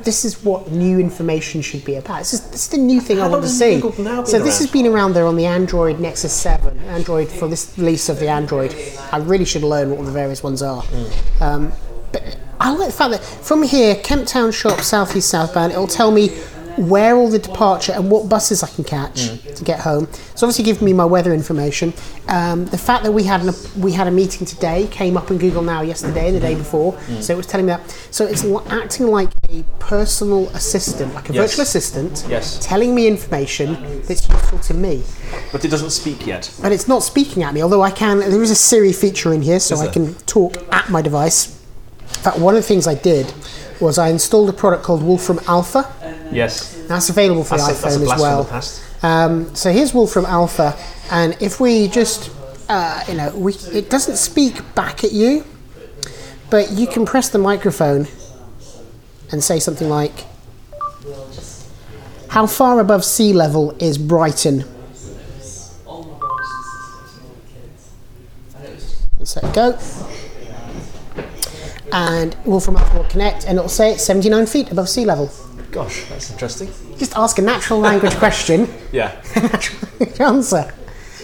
this 0.02 0.24
is 0.24 0.42
what 0.42 0.72
new 0.72 0.98
information 0.98 1.60
should 1.60 1.84
be 1.84 1.96
about. 1.96 2.20
This 2.20 2.32
is 2.32 2.40
this 2.50 2.62
is 2.64 2.68
the 2.68 2.78
new 2.78 3.00
thing 3.00 3.20
I 3.20 3.28
want 3.28 3.42
to 3.42 3.48
see. 3.48 3.80
Google 3.80 4.04
Now 4.04 4.16
been 4.22 4.26
so 4.26 4.38
this 4.38 4.58
has 4.58 4.70
been 4.70 4.86
around 4.86 5.12
there 5.12 5.26
on 5.26 5.36
the 5.36 5.44
Android 5.44 6.00
Nexus 6.00 6.32
Seven, 6.32 6.78
Android 6.80 7.28
for 7.28 7.48
this 7.48 7.76
release 7.76 8.08
of 8.08 8.18
the 8.18 8.28
Android. 8.28 8.74
I 9.12 9.18
really 9.18 9.44
should 9.44 9.62
learn 9.62 9.90
what 9.90 10.04
the 10.06 10.10
various 10.10 10.42
ones 10.42 10.62
are. 10.62 10.82
Hmm. 10.82 11.42
Um, 11.42 11.72
but 12.12 12.38
I 12.58 12.72
like 12.72 12.88
the 12.88 12.94
fact 12.94 13.10
that 13.10 13.22
from 13.22 13.62
here, 13.62 13.96
Kemp 13.96 14.26
Town 14.26 14.50
Shop, 14.52 14.80
Southeast 14.80 15.28
Southbound, 15.28 15.72
it'll 15.72 15.86
tell 15.86 16.10
me 16.10 16.30
where 16.78 17.16
all 17.16 17.28
the 17.28 17.38
departure 17.38 17.92
and 17.92 18.10
what 18.10 18.28
buses 18.28 18.62
I 18.62 18.68
can 18.68 18.84
catch 18.84 19.28
to 19.54 19.64
get 19.64 19.80
home. 19.80 20.04
It's 20.32 20.42
obviously 20.42 20.64
giving 20.64 20.84
me 20.84 20.92
my 20.92 21.04
weather 21.04 21.32
information. 21.32 21.92
Um, 22.28 22.66
the 22.66 22.78
fact 22.78 23.04
that 23.04 23.12
we 23.12 23.22
had 23.24 23.42
an, 23.42 23.54
we 23.78 23.92
had 23.92 24.06
a 24.06 24.10
meeting 24.10 24.46
today 24.46 24.86
came 24.90 25.16
up 25.16 25.30
in 25.30 25.38
Google 25.38 25.62
Now 25.62 25.82
yesterday 25.82 26.26
and 26.28 26.36
the 26.36 26.40
day 26.40 26.54
before, 26.54 26.98
so 27.20 27.32
it 27.32 27.36
was 27.36 27.46
telling 27.46 27.66
me 27.66 27.72
that. 27.72 27.90
So 28.10 28.26
it's 28.26 28.44
acting 28.70 29.06
like 29.08 29.30
a 29.50 29.62
personal 29.78 30.48
assistant, 30.50 31.14
like 31.14 31.30
a 31.30 31.32
Yes. 31.32 31.50
virtual 31.50 31.62
assistant, 31.62 32.24
Yes. 32.28 32.58
telling 32.60 32.94
me 32.94 33.06
information 33.06 34.00
that's 34.06 34.28
useful 34.28 34.58
to 34.58 34.74
me. 34.74 35.02
But 35.52 35.64
it 35.64 35.68
doesn't 35.68 35.90
speak 35.90 36.26
yet. 36.26 36.50
But 36.60 36.72
it's 36.72 36.88
not 36.88 37.02
speaking 37.02 37.42
at 37.42 37.54
me, 37.54 37.62
although 37.62 37.82
I 37.82 37.90
can. 37.90 38.18
There 38.20 38.42
is 38.42 38.50
a 38.50 38.54
Siri 38.56 38.92
feature 38.92 39.32
in 39.32 39.42
here, 39.42 39.60
so 39.60 39.76
I 39.78 39.86
can 39.88 40.14
talk 40.26 40.56
at 40.72 40.88
my 40.90 41.00
device. 41.02 41.48
In 42.02 42.22
fact, 42.22 42.38
one 42.38 42.54
of 42.56 42.62
the 42.62 42.66
things 42.66 42.86
I 42.86 42.94
did 42.94 43.32
was 43.80 43.98
I 43.98 44.08
installed 44.08 44.48
a 44.48 44.52
product 44.52 44.82
called 44.82 45.02
Wolfram 45.02 45.40
Alpha. 45.46 45.86
Yes. 46.32 46.74
That's 46.88 47.08
available 47.10 47.44
for 47.44 47.56
That's 47.56 47.66
the 47.80 47.82
that's 47.82 47.96
a 47.96 47.98
iPhone 48.00 48.12
as 48.14 48.20
well. 48.20 48.44
from 48.44 48.46
the 48.46 48.52
past. 48.52 49.04
Um, 49.04 49.54
so 49.54 49.72
here's 49.72 49.92
Wolfram 49.94 50.26
Alpha, 50.26 50.76
and 51.10 51.36
if 51.40 51.60
we 51.60 51.88
just, 51.88 52.30
uh, 52.68 53.02
you 53.08 53.14
know, 53.14 53.30
we, 53.36 53.52
it 53.72 53.90
doesn't 53.90 54.16
speak 54.16 54.74
back 54.74 55.04
at 55.04 55.12
you, 55.12 55.44
but 56.50 56.72
you 56.72 56.86
can 56.86 57.04
press 57.04 57.28
the 57.28 57.38
microphone 57.38 58.08
and 59.30 59.44
say 59.44 59.60
something 59.60 59.88
like, 59.88 60.24
"How 62.28 62.46
far 62.46 62.80
above 62.80 63.04
sea 63.04 63.32
level 63.32 63.76
is 63.78 63.98
Brighton?" 63.98 64.64
Let's 69.18 69.36
let 69.36 69.54
go. 69.54 69.78
And 71.92 72.36
Wolfram 72.44 72.76
Alpha 72.76 72.98
will 72.98 73.04
connect, 73.08 73.44
and 73.46 73.58
it'll 73.58 73.68
say 73.68 73.92
it's 73.92 74.04
79 74.04 74.46
feet 74.46 74.70
above 74.70 74.88
sea 74.88 75.04
level. 75.04 75.30
Gosh, 75.76 76.06
that's 76.08 76.30
interesting. 76.30 76.70
Just 76.96 77.14
ask 77.14 77.38
a 77.38 77.42
natural 77.42 77.80
language 77.80 78.14
question. 78.14 78.66
Yeah. 78.92 79.20
natural 79.36 80.22
answer. 80.36 80.72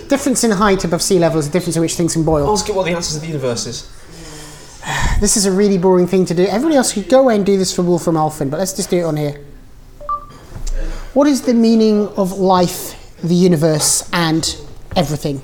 Difference 0.08 0.44
in 0.44 0.50
height 0.50 0.84
above 0.84 1.00
sea 1.00 1.18
level 1.18 1.38
is 1.38 1.48
a 1.48 1.50
difference 1.50 1.76
in 1.76 1.80
which 1.80 1.94
things 1.94 2.12
can 2.12 2.22
boil. 2.22 2.52
Ask 2.52 2.68
it 2.68 2.74
what 2.74 2.84
the 2.84 2.92
answers 2.92 3.16
of 3.16 3.22
the 3.22 3.28
universe 3.28 3.64
is. 3.64 3.90
This 5.22 5.38
is 5.38 5.46
a 5.46 5.52
really 5.52 5.78
boring 5.78 6.06
thing 6.06 6.26
to 6.26 6.34
do. 6.34 6.44
Everybody 6.44 6.76
else 6.76 6.92
could 6.92 7.08
go 7.08 7.20
away 7.20 7.36
and 7.36 7.46
do 7.46 7.56
this 7.56 7.74
for 7.74 7.80
Wolfram 7.80 8.18
Alpha, 8.18 8.44
but 8.44 8.58
let's 8.58 8.74
just 8.74 8.90
do 8.90 8.98
it 8.98 9.04
on 9.04 9.16
here. 9.16 9.40
What 11.14 11.26
is 11.26 11.40
the 11.42 11.54
meaning 11.54 12.08
of 12.18 12.32
life, 12.32 13.16
the 13.22 13.34
universe, 13.34 14.06
and 14.12 14.44
everything? 14.94 15.40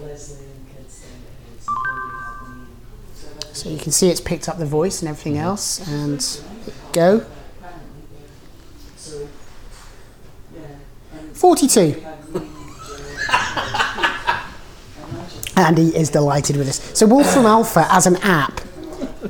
So 3.54 3.70
you 3.70 3.78
can 3.78 3.90
see 3.90 4.10
it's 4.10 4.20
picked 4.20 4.50
up 4.50 4.58
the 4.58 4.66
voice 4.66 5.00
and 5.00 5.08
everything 5.08 5.38
else, 5.38 5.80
and 5.88 6.20
go. 6.92 7.24
42. 11.48 11.96
Andy 15.56 15.96
is 15.96 16.10
delighted 16.10 16.58
with 16.58 16.66
this. 16.66 16.76
So 16.92 17.06
Wolfram 17.06 17.46
Alpha 17.46 17.86
as 17.88 18.06
an 18.06 18.16
app 18.16 18.60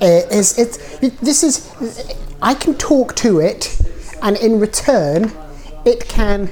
uh, 0.03 0.07
is 0.33 0.59
it, 0.59 0.79
it- 1.01 1.17
This 1.21 1.45
is 1.45 1.71
I 2.43 2.55
can 2.55 2.75
talk 2.75 3.15
to 3.17 3.39
it, 3.41 3.81
and 4.21 4.37
in 4.39 4.59
return, 4.59 5.31
it 5.85 6.09
can 6.09 6.51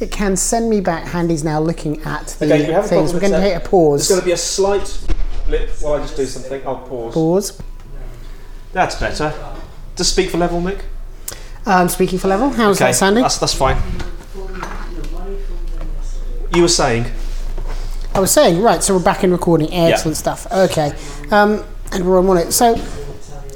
it 0.00 0.10
can 0.12 0.36
send 0.36 0.68
me 0.68 0.82
back. 0.82 1.04
Handy's 1.06 1.44
now 1.44 1.60
looking 1.60 1.98
at 2.02 2.26
the 2.38 2.44
Okay, 2.44 2.66
we 2.66 2.72
have 2.74 2.86
things. 2.86 3.14
We're 3.14 3.20
going 3.20 3.32
to 3.32 3.38
with 3.38 3.54
take 3.54 3.64
a 3.64 3.68
pause. 3.68 4.00
There's 4.06 4.10
going 4.10 4.20
to 4.20 4.26
be 4.26 4.32
a 4.32 4.36
slight 4.36 5.00
blip 5.46 5.70
while 5.80 5.94
I 5.94 6.00
just 6.00 6.16
do 6.16 6.26
something. 6.26 6.60
I'll 6.66 6.76
pause. 6.76 7.14
Pause. 7.14 7.62
That's 8.74 8.96
better. 8.96 9.32
Just 9.96 10.12
speak 10.12 10.28
for 10.30 10.36
level, 10.36 10.60
Nick. 10.60 10.84
Um, 11.66 11.88
speaking 11.88 12.18
for 12.18 12.28
level, 12.28 12.50
how's 12.50 12.76
Okay, 12.80 12.90
that 12.90 12.96
sounding? 12.96 13.22
that's 13.22 13.38
that's 13.38 13.54
fine. 13.54 13.76
You 16.54 16.62
were 16.62 16.68
saying. 16.68 17.06
I 18.14 18.20
was 18.20 18.32
saying, 18.32 18.60
right, 18.60 18.82
so 18.82 18.96
we're 18.96 19.02
back 19.04 19.22
in 19.22 19.30
recording. 19.30 19.72
Excellent 19.72 20.16
stuff. 20.16 20.50
Okay. 20.52 20.92
Um, 21.30 21.64
and 21.92 22.04
we're 22.04 22.18
on 22.18 22.36
it. 22.36 22.52
So 22.52 22.74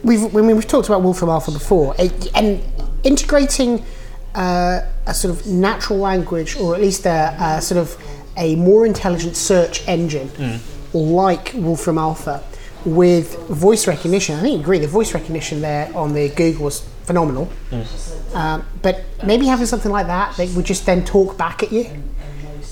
we've, 0.04 0.32
when 0.32 0.46
we've 0.46 0.66
talked 0.66 0.88
about 0.88 1.02
Wolfram 1.02 1.30
Alpha 1.30 1.50
before, 1.50 1.94
it, 1.98 2.28
and 2.36 2.62
integrating 3.02 3.84
uh, 4.34 4.80
a 5.06 5.14
sort 5.14 5.36
of 5.36 5.46
natural 5.46 5.98
language, 5.98 6.56
or 6.56 6.74
at 6.74 6.80
least 6.80 7.04
a, 7.06 7.36
a 7.40 7.60
sort 7.62 7.78
of 7.80 7.96
a 8.36 8.54
more 8.56 8.86
intelligent 8.86 9.36
search 9.36 9.86
engine 9.88 10.30
like 10.92 11.52
Wolfram 11.54 11.98
Alpha 11.98 12.42
with 12.84 13.36
voice 13.48 13.88
recognition. 13.88 14.36
I 14.36 14.40
think 14.42 14.54
you 14.54 14.60
agree, 14.60 14.78
the 14.78 14.86
voice 14.86 15.14
recognition 15.14 15.60
there 15.60 15.90
on 15.96 16.12
the 16.12 16.28
Google 16.28 16.66
was 16.66 16.80
phenomenal. 17.04 17.50
Um, 18.34 18.64
but 18.82 19.04
maybe 19.24 19.46
having 19.46 19.66
something 19.66 19.90
like 19.90 20.06
that 20.06 20.36
that 20.36 20.48
would 20.50 20.64
just 20.64 20.86
then 20.86 21.04
talk 21.04 21.36
back 21.36 21.62
at 21.64 21.72
you. 21.72 21.90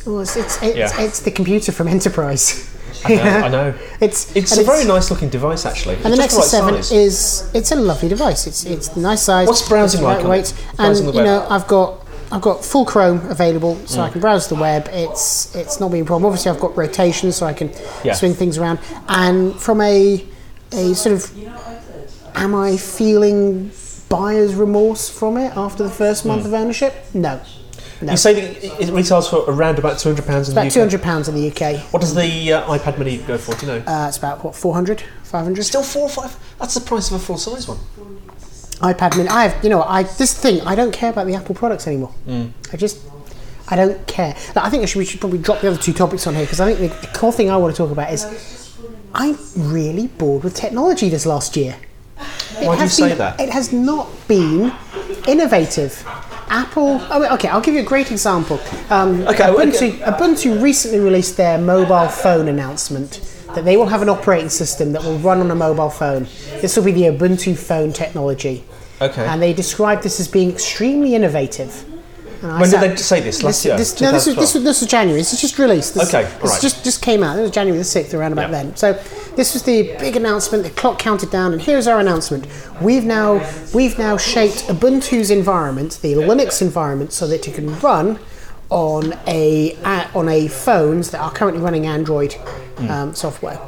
Well, 0.06 0.20
it's, 0.20 0.36
it's, 0.36 0.62
it's, 0.62 0.76
Yeah. 0.76 1.00
it's 1.00 1.20
the 1.20 1.30
computer 1.30 1.72
from 1.72 1.88
Enterprise. 1.88 2.68
I 3.04 3.14
know. 3.16 3.22
I 3.22 3.48
know. 3.48 3.74
It's 4.00 4.34
It's 4.36 4.52
and 4.52 4.60
a 4.60 4.64
very 4.64 4.84
nice 4.84 5.10
looking 5.10 5.28
device, 5.28 5.64
actually. 5.66 5.94
And 5.96 6.12
the 6.12 6.16
Nexus 6.16 6.38
just 6.38 6.50
the 6.52 6.58
right 6.58 6.64
Seven 6.66 6.82
size. 6.82 6.92
is 6.92 7.50
it's 7.54 7.72
a 7.72 7.76
lovely 7.76 8.08
device. 8.08 8.46
It's 8.46 8.64
it's 8.64 8.88
the 8.88 9.00
nice 9.00 9.22
size. 9.22 9.46
What's 9.48 9.68
browsing 9.68 10.00
it's 10.00 10.04
like 10.04 10.24
on 10.24 10.32
it? 10.32 10.52
and 10.68 10.76
Browsing 10.76 11.06
the 11.06 11.12
you 11.12 11.18
web. 11.18 11.26
know 11.26 11.46
I've 11.48 11.66
got 11.66 12.00
I've 12.30 12.42
got 12.42 12.64
full 12.64 12.84
Chrome 12.84 13.20
available, 13.30 13.76
so 13.86 13.98
Mm. 13.98 14.04
I 14.04 14.10
can 14.10 14.20
browse 14.20 14.48
the 14.48 14.54
web. 14.54 14.88
It's 14.92 15.54
it's 15.56 15.80
not 15.80 15.90
being 15.90 16.02
a 16.02 16.06
problem. 16.06 16.26
Obviously, 16.26 16.50
I've 16.50 16.60
got 16.60 16.76
rotation, 16.76 17.32
so 17.32 17.46
I 17.46 17.52
can 17.54 17.70
Yeah. 18.04 18.14
swing 18.14 18.34
things 18.34 18.56
around. 18.58 18.78
And 19.08 19.54
from 19.58 19.80
a 19.80 20.24
a 20.72 20.94
sort 20.94 21.14
of 21.14 21.30
am 22.34 22.54
I 22.54 22.76
feeling 22.76 23.70
buyer's 24.08 24.54
remorse 24.54 25.08
from 25.08 25.36
it 25.38 25.56
after 25.56 25.82
the 25.82 25.90
first 25.90 26.24
month 26.24 26.44
of 26.46 26.52
ownership? 26.54 26.94
No, 27.14 27.40
no. 28.02 28.12
You 28.12 28.16
say 28.16 28.34
that 28.34 28.80
it- 28.82 28.92
retails 28.92 29.28
for 29.28 29.44
around 29.48 29.78
about 29.78 29.98
two 29.98 30.08
hundred 30.08 30.26
pounds 30.26 30.48
in 30.48 30.54
the 30.54 30.60
UK. 30.60 30.64
about 30.66 30.72
two 30.72 30.80
hundred 30.80 31.02
pounds 31.02 31.28
in 31.28 31.34
the 31.34 31.48
UK. 31.50 31.80
What 31.92 32.00
does 32.00 32.14
the 32.14 32.52
uh, 32.52 32.78
iPad 32.78 32.98
Mini 32.98 33.18
go 33.18 33.38
for? 33.38 33.54
Do 33.54 33.66
you 33.66 33.72
know? 33.72 33.84
Uh, 33.86 34.08
it's 34.08 34.18
about 34.18 34.44
what 34.44 34.54
400, 34.54 35.02
500? 35.24 35.62
Still 35.64 35.82
four 35.82 36.02
or 36.02 36.08
five. 36.08 36.36
That's 36.58 36.74
the 36.74 36.80
price 36.80 37.10
of 37.10 37.16
a 37.16 37.24
full 37.24 37.38
size 37.38 37.66
one. 37.68 37.78
iPad 38.80 39.16
Mini. 39.16 39.28
I 39.28 39.44
have, 39.48 39.64
you 39.64 39.70
know, 39.70 39.82
I 39.82 40.02
this 40.04 40.34
thing. 40.38 40.60
I 40.62 40.74
don't 40.74 40.92
care 40.92 41.10
about 41.10 41.26
the 41.26 41.34
Apple 41.34 41.54
products 41.54 41.86
anymore. 41.86 42.12
I 42.28 42.76
just, 42.76 42.98
I 43.68 43.76
don't 43.76 44.04
care. 44.06 44.34
I 44.56 44.68
think 44.70 44.82
I 44.82 44.86
should, 44.86 44.98
we 44.98 45.04
should 45.04 45.20
probably 45.20 45.38
drop 45.38 45.60
the 45.60 45.68
other 45.68 45.78
two 45.78 45.92
topics 45.92 46.26
on 46.26 46.34
here 46.34 46.44
because 46.44 46.60
I 46.60 46.72
think 46.74 46.78
the, 46.92 47.06
the 47.06 47.12
core 47.18 47.32
thing 47.32 47.50
I 47.50 47.56
want 47.56 47.74
to 47.74 47.78
talk 47.82 47.90
about 47.92 48.12
is 48.12 48.24
I'm 49.14 49.36
really 49.56 50.06
bored 50.08 50.42
with 50.44 50.54
technology 50.54 51.08
this 51.08 51.26
last 51.26 51.56
year. 51.56 51.76
It 52.18 52.24
Why 52.54 52.60
do 52.60 52.70
you 52.70 52.76
has 52.78 52.94
say 52.96 53.08
been- 53.10 53.18
that? 53.18 53.40
It 53.40 53.48
has 53.50 53.72
not 53.72 54.08
been 54.28 54.72
innovative. 55.26 56.04
Apple. 56.52 57.00
Oh, 57.10 57.34
okay, 57.34 57.48
I'll 57.48 57.62
give 57.62 57.74
you 57.74 57.80
a 57.80 57.84
great 57.84 58.10
example. 58.12 58.60
Um, 58.90 59.22
Okay, 59.26 59.44
Ubuntu, 59.44 59.98
Ubuntu 60.00 60.62
recently 60.62 61.00
released 61.00 61.36
their 61.36 61.58
mobile 61.58 62.08
phone 62.08 62.46
announcement 62.46 63.20
that 63.54 63.64
they 63.64 63.76
will 63.76 63.86
have 63.86 64.02
an 64.02 64.08
operating 64.08 64.50
system 64.50 64.92
that 64.92 65.02
will 65.02 65.18
run 65.18 65.40
on 65.40 65.50
a 65.50 65.54
mobile 65.54 65.90
phone. 65.90 66.24
This 66.60 66.76
will 66.76 66.84
be 66.84 66.92
the 66.92 67.04
Ubuntu 67.04 67.56
phone 67.56 67.92
technology. 67.92 68.64
Okay. 69.00 69.24
And 69.26 69.42
they 69.42 69.52
described 69.52 70.02
this 70.02 70.20
as 70.20 70.28
being 70.28 70.50
extremely 70.50 71.14
innovative. 71.14 71.84
And 72.42 72.50
I 72.52 72.60
When 72.60 72.70
did 72.70 72.80
sat- 72.80 72.90
they 72.90 72.96
say 72.96 73.20
this? 73.20 73.42
Last 73.42 73.62
this, 73.62 73.64
year? 73.64 73.76
This, 73.76 74.00
no, 74.00 74.10
this 74.12 74.26
was, 74.26 74.34
this, 74.36 74.54
was, 74.54 74.64
this 74.64 74.80
was 74.80 74.90
January. 74.90 75.20
This 75.20 75.32
is 75.32 75.40
just 75.40 75.58
released. 75.58 75.94
This, 75.94 76.12
Okay, 76.12 76.24
this 76.24 76.42
alright. 76.42 76.60
just 76.60 76.84
just 76.84 77.00
came 77.02 77.22
out. 77.22 77.38
It 77.38 77.42
was 77.42 77.50
January 77.52 77.78
the 77.78 77.84
sixth, 77.84 78.14
around 78.14 78.32
about 78.32 78.50
Yeah. 78.50 78.62
then. 78.64 78.76
So 78.76 78.92
this 79.36 79.54
was 79.54 79.62
the 79.62 79.94
big 80.00 80.16
announcement. 80.16 80.64
The 80.64 80.70
clock 80.70 80.98
counted 80.98 81.30
down, 81.30 81.52
and 81.52 81.62
here's 81.62 81.86
our 81.86 82.00
announcement. 82.00 82.46
We've 82.80 83.04
now 83.04 83.40
we've 83.72 83.96
now 83.98 84.16
shaped 84.16 84.66
Ubuntu's 84.66 85.30
environment, 85.30 85.98
the 86.02 86.14
Linux 86.14 86.60
environment, 86.62 87.12
so 87.12 87.26
that 87.28 87.46
you 87.46 87.52
can 87.52 87.78
run 87.80 88.18
on 88.70 89.12
a 89.28 89.76
a- 89.84 90.08
on 90.14 90.28
a 90.28 90.48
phones 90.48 91.10
that 91.12 91.20
are 91.20 91.30
currently 91.30 91.62
running 91.62 91.86
Android 91.86 92.32
Hmm. 92.78 92.90
um, 92.90 93.14
software. 93.14 93.60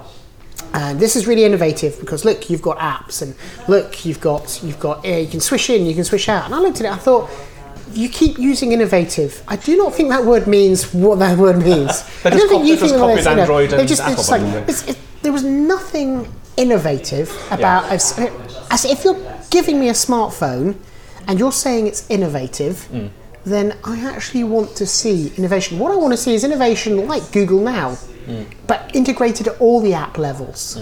And 0.73 0.99
this 0.99 1.15
is 1.15 1.29
really 1.29 1.45
innovative 1.45 2.01
because 2.01 2.25
look, 2.25 2.51
you've 2.51 2.63
got 2.63 2.79
apps, 2.79 3.23
and 3.23 3.37
look, 3.69 4.05
you've 4.05 4.21
got 4.21 4.61
you've 4.65 4.81
got 4.81 5.05
uh, 5.07 5.09
you 5.11 5.29
can 5.29 5.41
swish 5.41 5.71
in, 5.71 5.87
you 5.87 5.95
can 5.95 6.03
swish 6.03 6.29
out. 6.29 6.47
And 6.47 6.55
I 6.55 6.59
looked 6.59 6.81
at 6.81 6.87
it, 6.87 6.93
I 6.93 6.97
thought. 6.97 7.31
You 7.93 8.09
keep 8.09 8.39
using 8.39 8.73
innovative. 8.73 9.43
I 9.49 9.57
do 9.57 9.77
not 9.77 9.95
think 9.95 10.09
that 10.11 10.25
word 10.25 10.47
means 10.47 10.93
what 10.95 11.19
that 11.21 11.39
word 11.39 11.59
means. 11.59 11.91
I 12.25 12.31
don't 12.31 12.39
just 12.41 12.49
think 12.49 12.65
you 12.67 12.77
think 12.77 12.93
copied 12.97 13.19
it's, 13.19 13.27
you 13.27 13.35
know, 13.35 13.41
Android 13.43 13.73
and 13.73 13.89
just, 13.89 14.03
Apple 14.03 14.25
like, 14.29 14.69
it, 14.89 14.99
there 15.23 15.33
was 15.33 15.45
nothing 15.45 16.33
innovative 16.57 17.31
about. 17.51 17.85
As, 17.91 18.19
as 18.71 18.85
if 18.85 19.05
you're 19.05 19.21
giving 19.51 19.79
me 19.79 19.89
a 19.89 19.93
smartphone 19.93 20.77
and 21.27 21.39
you're 21.39 21.53
saying 21.53 21.87
it's 21.87 22.09
innovative, 22.11 22.89
Mm. 22.93 23.11
then 23.45 23.77
I 23.85 24.01
actually 24.01 24.45
want 24.45 24.75
to 24.77 24.87
see 24.87 25.33
innovation. 25.37 25.79
What 25.79 25.93
I 25.93 25.97
want 25.97 26.13
to 26.13 26.17
see 26.17 26.35
is 26.35 26.45
innovation 26.45 27.07
like 27.07 27.31
Google 27.33 27.61
Now, 27.61 27.97
Mm. 28.27 28.47
but 28.67 28.91
integrated 28.95 29.49
at 29.49 29.61
all 29.61 29.81
the 29.81 29.93
app 29.95 30.17
levels, 30.17 30.79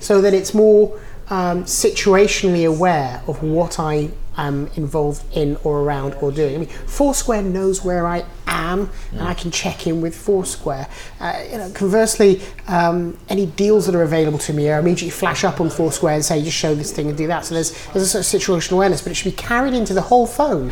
so 0.00 0.20
that 0.20 0.34
it's 0.34 0.52
more 0.52 1.00
um, 1.30 1.64
situationally 1.64 2.66
aware 2.68 3.22
of 3.26 3.42
what 3.42 3.78
I 3.80 4.10
am 4.36 4.68
involved 4.76 5.24
in 5.36 5.56
or 5.64 5.80
around 5.80 6.14
or 6.20 6.32
doing. 6.32 6.54
I 6.54 6.58
mean, 6.58 6.68
Foursquare 6.68 7.42
knows 7.42 7.84
where 7.84 8.06
I 8.06 8.24
am, 8.46 8.90
and 9.12 9.22
I 9.22 9.34
can 9.34 9.50
check 9.50 9.86
in 9.86 10.00
with 10.00 10.14
Foursquare. 10.16 10.88
Uh, 11.20 11.42
you 11.50 11.58
know, 11.58 11.70
conversely, 11.70 12.40
um, 12.68 13.18
any 13.28 13.46
deals 13.46 13.86
that 13.86 13.94
are 13.94 14.02
available 14.02 14.38
to 14.40 14.52
me 14.52 14.68
are 14.70 14.80
immediately 14.80 15.10
flash 15.10 15.44
up 15.44 15.60
on 15.60 15.70
Foursquare 15.70 16.14
and 16.14 16.24
say, 16.24 16.42
just 16.42 16.56
show 16.56 16.74
this 16.74 16.92
thing 16.92 17.08
and 17.08 17.16
do 17.16 17.26
that. 17.26 17.44
So 17.44 17.54
there's 17.54 17.70
there's 17.92 18.14
a 18.14 18.22
sort 18.22 18.34
of 18.34 18.40
situational 18.40 18.72
awareness, 18.72 19.02
but 19.02 19.12
it 19.12 19.14
should 19.16 19.30
be 19.30 19.36
carried 19.36 19.74
into 19.74 19.94
the 19.94 20.00
whole 20.02 20.26
phone. 20.26 20.70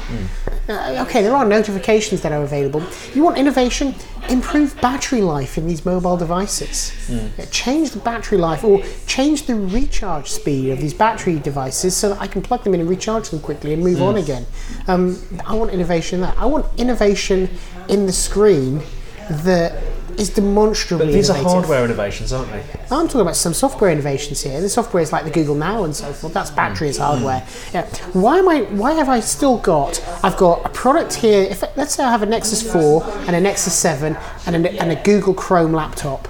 Uh, 0.69 1.05
okay, 1.07 1.23
there 1.23 1.35
are 1.35 1.45
notifications 1.45 2.21
that 2.23 2.33
are 2.33 2.43
available. 2.43 2.83
You 3.14 3.25
want 3.25 3.38
innovation? 3.38 3.95
Improve 4.29 4.81
battery 4.81 5.23
life 5.23 5.59
in 5.59 5.67
these 5.67 5.85
mobile 5.85 6.17
devices. 6.17 6.93
Uh, 7.11 7.47
change 7.50 7.90
the 7.90 7.99
battery 7.99 8.38
life 8.38 8.62
or 8.62 8.81
change 9.07 9.47
the 9.47 9.55
recharge 9.57 10.29
speed 10.31 10.71
of 10.71 10.81
these 10.81 10.95
battery 10.95 11.38
devices 11.40 11.97
so 11.97 12.11
that 12.11 12.21
I 12.21 12.29
can 12.29 12.40
plug 12.40 12.62
them 12.62 12.75
in 12.75 12.81
and 12.81 12.88
recharge 12.88 13.31
them 13.31 13.40
quickly 13.40 13.50
and 13.50 13.83
move 13.83 14.02
on 14.02 14.14
mm. 14.14 14.23
again. 14.23 14.47
Um, 14.87 15.21
I 15.47 15.54
want 15.54 15.73
innovation 15.73 16.16
in 16.16 16.21
that. 16.23 16.38
I 16.38 16.47
want 16.47 16.66
innovation 16.78 17.49
in 17.88 18.07
the 18.07 18.12
screen 18.12 18.83
that 19.30 19.83
is 20.19 20.28
demonstrably 20.28 21.07
But 21.07 21.12
these 21.12 21.30
are 21.30 21.42
hardware 21.42 21.85
innovations, 21.85 22.33
aren't 22.33 22.50
they? 22.50 22.62
I'm 22.90 23.07
talking 23.07 23.23
about 23.23 23.37
some 23.37 23.54
software 23.54 23.90
innovations 23.90 24.42
here. 24.42 24.61
The 24.61 24.69
software 24.69 25.02
is 25.02 25.12
like 25.12 25.25
the 25.25 25.30
Google 25.30 25.54
Now 25.54 25.85
and 25.85 25.95
so 25.95 26.12
forth. 26.12 26.35
That's 26.35 26.50
mm. 26.50 26.57
battery 26.57 26.88
as 26.88 26.99
mm. 26.99 27.02
hardware. 27.02 27.47
Yeah. 27.73 27.87
Why 28.12 28.38
am 28.38 28.49
I? 28.49 28.62
Why 28.62 28.92
have 28.92 29.09
I 29.09 29.21
still 29.21 29.59
got? 29.59 30.04
I've 30.23 30.37
got 30.37 30.64
a 30.66 30.69
product 30.69 31.14
here. 31.14 31.42
If 31.42 31.62
let's 31.76 31.95
say 31.95 32.04
I 32.04 32.11
have 32.11 32.23
a 32.23 32.26
Nexus 32.26 32.71
4 32.71 33.04
and 33.26 33.37
a 33.37 33.40
Nexus 33.40 33.75
7 33.75 34.16
and 34.47 34.66
a, 34.66 34.80
and 34.80 34.92
a 34.92 34.97
Google 35.02 35.35
Chrome 35.35 35.73
laptop. 35.73 36.28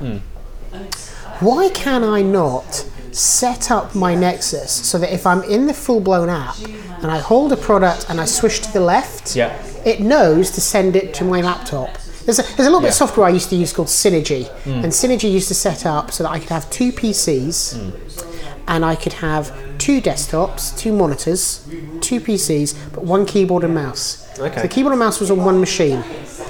Why 1.40 1.70
can 1.70 2.04
I 2.04 2.20
not 2.20 2.86
set 3.12 3.70
up 3.70 3.94
my 3.94 4.14
Nexus 4.14 4.70
so 4.70 4.98
that 4.98 5.12
if 5.12 5.26
I'm 5.26 5.42
in 5.44 5.66
the 5.66 5.74
full-blown 5.74 6.28
app 6.28 6.56
and 7.02 7.10
I 7.10 7.18
hold 7.18 7.52
a 7.52 7.56
product 7.56 8.06
and 8.08 8.20
I 8.20 8.24
swish 8.24 8.60
to 8.60 8.72
the 8.72 8.80
left, 8.80 9.34
Yeah. 9.34 9.56
it 9.84 10.00
knows 10.00 10.50
to 10.52 10.60
send 10.60 10.96
it 10.96 11.14
to 11.14 11.24
my 11.24 11.40
laptop. 11.40 11.98
There's 12.24 12.38
a, 12.38 12.42
there's 12.42 12.60
a 12.60 12.70
little 12.70 12.80
bit 12.80 12.90
of 12.90 12.94
software 12.94 13.26
I 13.26 13.30
used 13.30 13.48
to 13.50 13.56
use 13.56 13.72
called 13.72 13.88
Synergy, 13.88 14.44
mm. 14.64 14.84
and 14.84 14.92
Synergy 14.92 15.32
used 15.32 15.48
to 15.48 15.54
set 15.54 15.86
up 15.86 16.12
so 16.12 16.24
that 16.24 16.30
I 16.30 16.38
could 16.38 16.50
have 16.50 16.68
two 16.70 16.92
PCs, 16.92 17.76
mm. 17.76 18.62
and 18.68 18.84
I 18.84 18.94
could 18.94 19.14
have 19.14 19.52
two 19.78 20.00
desktops, 20.00 20.76
two 20.78 20.92
monitors, 20.92 21.66
two 22.02 22.20
PCs, 22.20 22.92
but 22.92 23.04
one 23.04 23.24
keyboard 23.24 23.64
and 23.64 23.74
mouse. 23.74 24.28
Okay. 24.38 24.54
So 24.54 24.62
the 24.62 24.68
keyboard 24.68 24.92
and 24.92 25.00
mouse 25.00 25.18
was 25.18 25.30
on 25.30 25.42
one 25.44 25.58
machine. 25.58 26.04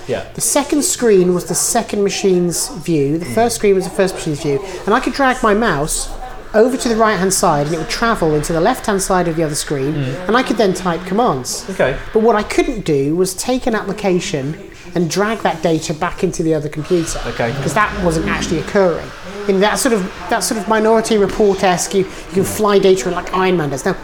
Yeah. 0.08 0.30
The 0.34 0.40
second 0.40 0.82
screen 0.82 1.34
was 1.34 1.46
the 1.46 1.54
second 1.54 2.02
machine's 2.02 2.68
view. 2.68 3.18
The 3.18 3.24
first 3.26 3.56
screen 3.56 3.76
was 3.76 3.84
the 3.84 3.90
first 3.90 4.16
machine's 4.16 4.42
view, 4.42 4.60
and 4.84 4.92
I 4.92 4.98
could 5.00 5.12
drag 5.12 5.40
my 5.42 5.54
mouse 5.54 6.08
over 6.54 6.76
to 6.76 6.88
the 6.88 6.96
right 6.96 7.16
hand 7.16 7.32
side, 7.32 7.66
and 7.66 7.74
it 7.74 7.78
would 7.78 7.88
travel 7.88 8.34
into 8.34 8.52
the 8.52 8.60
left 8.60 8.86
hand 8.86 9.02
side 9.02 9.28
of 9.28 9.36
the 9.36 9.42
other 9.42 9.54
screen, 9.54 9.94
mm. 9.94 10.28
and 10.28 10.36
I 10.36 10.42
could 10.42 10.56
then 10.56 10.74
type 10.74 11.04
commands. 11.06 11.68
Okay. 11.70 11.98
But 12.12 12.22
what 12.22 12.36
I 12.36 12.42
couldn't 12.42 12.84
do 12.84 13.16
was 13.16 13.34
take 13.34 13.66
an 13.66 13.74
application 13.74 14.70
and 14.94 15.08
drag 15.08 15.38
that 15.38 15.62
data 15.62 15.94
back 15.94 16.24
into 16.24 16.42
the 16.42 16.54
other 16.54 16.68
computer. 16.68 17.20
Okay. 17.26 17.52
Because 17.56 17.74
that 17.74 18.04
wasn't 18.04 18.26
actually 18.26 18.58
occurring. 18.58 19.08
In 19.48 19.60
that 19.60 19.78
sort 19.78 19.92
of 19.92 20.02
that 20.30 20.40
sort 20.40 20.60
of 20.60 20.68
minority 20.68 21.16
report 21.16 21.62
esque, 21.62 21.94
you, 21.94 22.04
you 22.04 22.32
can 22.32 22.44
fly 22.44 22.78
data 22.78 23.10
like 23.10 23.32
Iron 23.34 23.56
Man 23.56 23.70
does. 23.70 23.84
Now, 23.84 23.96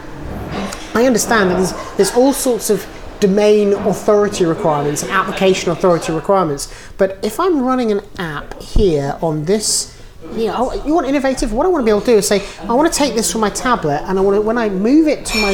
I 0.93 1.05
understand 1.05 1.51
that 1.51 1.55
there's, 1.57 1.97
there's 1.97 2.15
all 2.15 2.33
sorts 2.33 2.69
of 2.69 2.85
domain 3.19 3.73
authority 3.73 4.45
requirements 4.45 5.03
and 5.03 5.11
application 5.11 5.71
authority 5.71 6.11
requirements. 6.13 6.73
But 6.97 7.17
if 7.23 7.39
I'm 7.39 7.61
running 7.61 7.91
an 7.91 8.01
app 8.17 8.61
here 8.61 9.17
on 9.21 9.45
this, 9.45 9.96
you 10.33 10.47
know, 10.47 10.73
you 10.85 10.93
want 10.93 11.07
innovative. 11.07 11.53
What 11.53 11.65
I 11.65 11.69
want 11.69 11.81
to 11.81 11.85
be 11.85 11.91
able 11.91 12.01
to 12.01 12.05
do 12.07 12.17
is 12.17 12.27
say, 12.27 12.45
I 12.61 12.73
want 12.73 12.91
to 12.91 12.97
take 12.97 13.15
this 13.15 13.31
from 13.31 13.41
my 13.41 13.49
tablet, 13.49 14.01
and 14.05 14.17
I 14.17 14.21
want 14.21 14.35
to, 14.35 14.41
when 14.41 14.57
I 14.57 14.69
move 14.69 15.07
it 15.07 15.25
to 15.27 15.37
my 15.41 15.53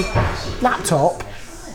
laptop, 0.61 1.23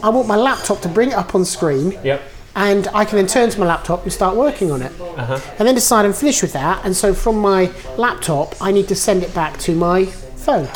I 0.03 0.09
want 0.09 0.29
my 0.29 0.37
laptop 0.37 0.81
to 0.83 0.89
bring 0.89 1.11
it 1.11 1.15
up 1.15 1.35
on 1.35 1.45
screen. 1.45 1.99
Yep. 2.05 2.23
And 2.57 2.89
I 2.89 3.05
can 3.05 3.17
then 3.17 3.27
turn 3.27 3.51
to 3.51 3.61
my 3.61 3.67
laptop 3.67 4.03
and 4.03 4.13
start 4.13 4.37
working 4.37 4.73
on 4.73 4.83
it. 4.83 4.93
Uh-huh. 5.01 5.41
And 5.59 5.69
then 5.69 5.75
decide 5.75 6.05
and 6.05 6.15
finish 6.15 6.43
with 6.43 6.53
that. 6.55 6.85
And 6.85 6.97
so 6.97 7.15
from 7.15 7.39
my 7.39 7.71
laptop, 7.97 8.55
I 8.61 8.73
need 8.73 8.89
to 8.89 8.97
send 8.97 9.23
it 9.23 9.33
back 9.33 9.59
to 9.61 9.77
my 9.77 10.07
phone. 10.07 10.69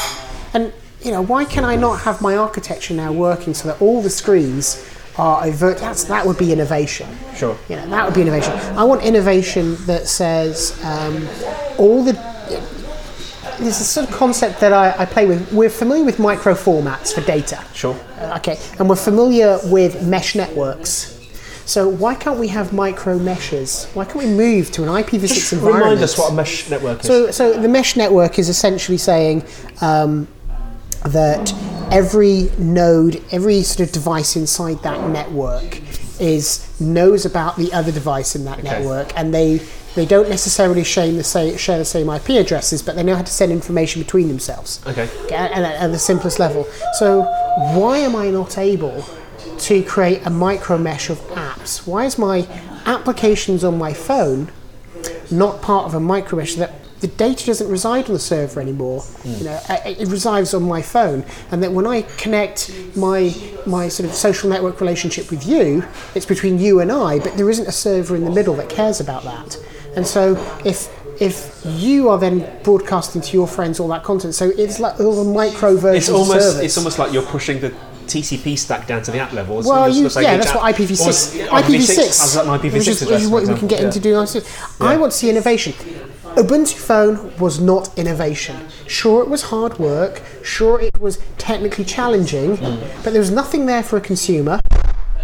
And 0.54 0.72
you 1.00 1.10
know, 1.10 1.22
why 1.22 1.44
can 1.44 1.64
I 1.64 1.74
not 1.74 2.00
have 2.02 2.22
my 2.22 2.36
architecture 2.36 2.94
now 2.94 3.12
working 3.12 3.54
so 3.54 3.68
that 3.68 3.82
all 3.82 4.00
the 4.00 4.10
screens 4.10 4.88
are 5.18 5.44
overt? 5.44 5.78
That's 5.78 6.04
that 6.04 6.24
would 6.24 6.38
be 6.38 6.52
innovation. 6.52 7.08
Sure. 7.34 7.58
You 7.68 7.76
know, 7.76 7.88
that 7.88 8.04
would 8.04 8.14
be 8.14 8.22
innovation. 8.22 8.52
I 8.76 8.84
want 8.84 9.02
innovation 9.02 9.76
that 9.86 10.06
says 10.06 10.78
um, 10.84 11.26
all 11.78 12.04
the. 12.04 12.12
There's 13.58 13.80
a 13.80 13.84
sort 13.84 14.08
of 14.08 14.14
concept 14.14 14.60
that 14.60 14.72
I, 14.72 14.94
I 15.02 15.04
play 15.04 15.26
with. 15.26 15.52
We're 15.52 15.70
familiar 15.70 16.04
with 16.04 16.18
micro 16.18 16.54
formats 16.54 17.12
for 17.12 17.20
data. 17.22 17.62
Sure. 17.74 17.94
Uh, 18.18 18.36
Okay, 18.38 18.58
and 18.78 18.88
we're 18.88 18.96
familiar 18.96 19.58
with 19.64 20.02
mesh 20.06 20.34
networks. 20.34 21.10
So 21.64 21.88
why 21.88 22.14
can't 22.16 22.38
we 22.38 22.48
have 22.48 22.72
micro 22.72 23.18
meshes? 23.18 23.86
Why 23.94 24.04
can't 24.04 24.16
we 24.16 24.26
move 24.26 24.72
to 24.72 24.82
an 24.82 24.88
IPv6 24.88 25.28
Just 25.28 25.52
environment? 25.52 25.84
remind 25.84 26.02
us 26.02 26.18
what 26.18 26.32
a 26.32 26.34
mesh 26.34 26.68
network 26.68 27.00
is. 27.00 27.06
So, 27.06 27.30
so 27.30 27.60
the 27.60 27.68
mesh 27.68 27.94
network 27.96 28.38
is 28.38 28.48
essentially 28.48 28.98
saying 28.98 29.44
um, 29.80 30.26
that 31.04 31.52
every 31.92 32.50
node, 32.58 33.22
every 33.30 33.62
sort 33.62 33.86
of 33.88 33.92
device 33.92 34.34
inside 34.34 34.82
that 34.82 35.08
network 35.10 35.80
is 36.20 36.68
knows 36.80 37.24
about 37.26 37.56
the 37.56 37.72
other 37.72 37.92
device 37.92 38.34
in 38.34 38.44
that 38.46 38.58
Okay. 38.58 38.68
network, 38.68 39.12
and 39.16 39.32
they 39.32 39.60
they 39.94 40.06
don't 40.06 40.28
necessarily 40.28 40.84
share 40.84 41.10
the 41.12 41.24
same 41.24 41.56
share 41.56 41.78
the 41.78 41.84
same 41.84 42.08
IP 42.08 42.30
addresses, 42.30 42.82
but 42.82 42.96
they 42.96 43.02
know 43.02 43.14
how 43.16 43.22
to 43.22 43.32
send 43.32 43.52
information 43.52 44.00
between 44.02 44.28
themselves. 44.28 44.80
okay. 44.86 45.08
At, 45.34 45.52
at- 45.52 45.62
at 45.82 45.88
the 45.92 45.98
simplest 45.98 46.38
level. 46.38 46.64
So 46.98 47.22
why 47.78 47.98
am 47.98 48.16
I 48.16 48.30
not 48.30 48.58
able 48.58 49.04
to 49.58 49.82
create 49.82 50.24
a 50.24 50.30
micro 50.30 50.78
mesh 50.78 51.10
of 51.10 51.18
apps? 51.30 51.86
Why 51.86 52.04
is 52.06 52.18
my 52.18 52.46
applications 52.86 53.62
on 53.64 53.78
my 53.78 53.92
phone 53.92 54.50
not 55.30 55.62
part 55.62 55.86
of 55.86 55.94
a 55.94 56.00
micro 56.00 56.38
mesh 56.38 56.54
that 56.56 56.72
the 57.00 57.08
data 57.08 57.46
doesn't 57.46 57.68
reside 57.68 58.04
on 58.06 58.12
the 58.12 58.18
server 58.20 58.60
anymore. 58.60 59.02
You 59.24 59.44
know, 59.46 59.58
uh, 59.68 59.78
it 59.84 60.02
it 60.02 60.08
resides 60.08 60.54
on 60.54 60.62
my 60.62 60.80
phone, 60.82 61.24
and 61.50 61.60
that 61.62 61.72
when 61.72 61.84
I 61.84 62.02
connect 62.16 62.70
my 62.96 63.34
my 63.66 63.88
sort 63.88 64.08
of 64.08 64.14
social 64.14 64.48
network 64.48 64.80
relationship 64.80 65.28
with 65.30 65.44
you, 65.44 65.82
it's 66.14 66.26
between 66.26 66.60
you 66.60 66.78
and 66.78 66.92
I, 66.92 67.18
but 67.18 67.36
there 67.36 67.50
isn't 67.50 67.66
a 67.66 67.72
server 67.72 68.14
in 68.14 68.24
the 68.24 68.30
middle 68.30 68.54
that 68.54 68.68
cares 68.68 69.00
about 69.00 69.24
that. 69.24 69.58
And 69.96 70.06
so 70.06 70.36
if 70.64 70.88
if 71.20 71.60
you 71.64 72.08
are 72.08 72.18
then 72.18 72.48
broadcasting 72.64 73.20
to 73.22 73.32
your 73.36 73.46
friends 73.46 73.78
all 73.78 73.88
that 73.88 74.02
content, 74.02 74.34
so 74.34 74.50
it's 74.56 74.80
like 74.80 74.98
all 75.00 75.24
the 75.24 75.30
micro 75.30 75.76
versions 75.76 76.08
It's 76.08 76.10
almost 76.10 76.62
it's 76.62 76.76
almost 76.78 76.98
like 76.98 77.12
you're 77.12 77.22
pushing 77.26 77.60
the 77.60 77.72
TCP 78.06 78.58
stack 78.58 78.86
down 78.86 79.02
to 79.02 79.10
the 79.10 79.18
app 79.20 79.32
level. 79.32 79.62
Well, 79.62 79.88
you, 79.88 80.08
saying 80.08 80.26
yeah, 80.26 80.36
that's 80.36 80.48
app- 80.50 80.56
what 80.62 80.74
IPv6. 80.74 81.00
almost- 81.00 81.34
IPv6, 81.34 81.98
as 81.98 82.36
an 82.36 82.46
IPv6 82.46 82.72
which 82.72 82.88
is, 82.88 83.02
is 83.02 83.28
what 83.28 83.46
we 83.46 83.54
can 83.54 83.68
get 83.68 83.80
Yeah. 83.80 83.86
into 83.86 84.00
doing. 84.00 84.16
I 84.80 84.96
want 84.96 85.12
to 85.12 85.18
see 85.18 85.30
innovation. 85.30 85.72
Ubuntu 86.34 86.74
phone 86.74 87.32
was 87.38 87.60
not 87.60 87.90
innovation. 87.96 88.56
Sure, 88.86 89.22
it 89.22 89.28
was 89.28 89.42
hard 89.42 89.78
work. 89.78 90.22
Sure, 90.42 90.80
it 90.80 90.98
was 90.98 91.18
technically 91.36 91.84
challenging, 91.84 92.56
Mm. 92.56 92.80
but 93.04 93.12
there 93.12 93.20
was 93.20 93.30
nothing 93.30 93.66
there 93.66 93.82
for 93.82 93.98
a 93.98 94.00
consumer. 94.00 94.58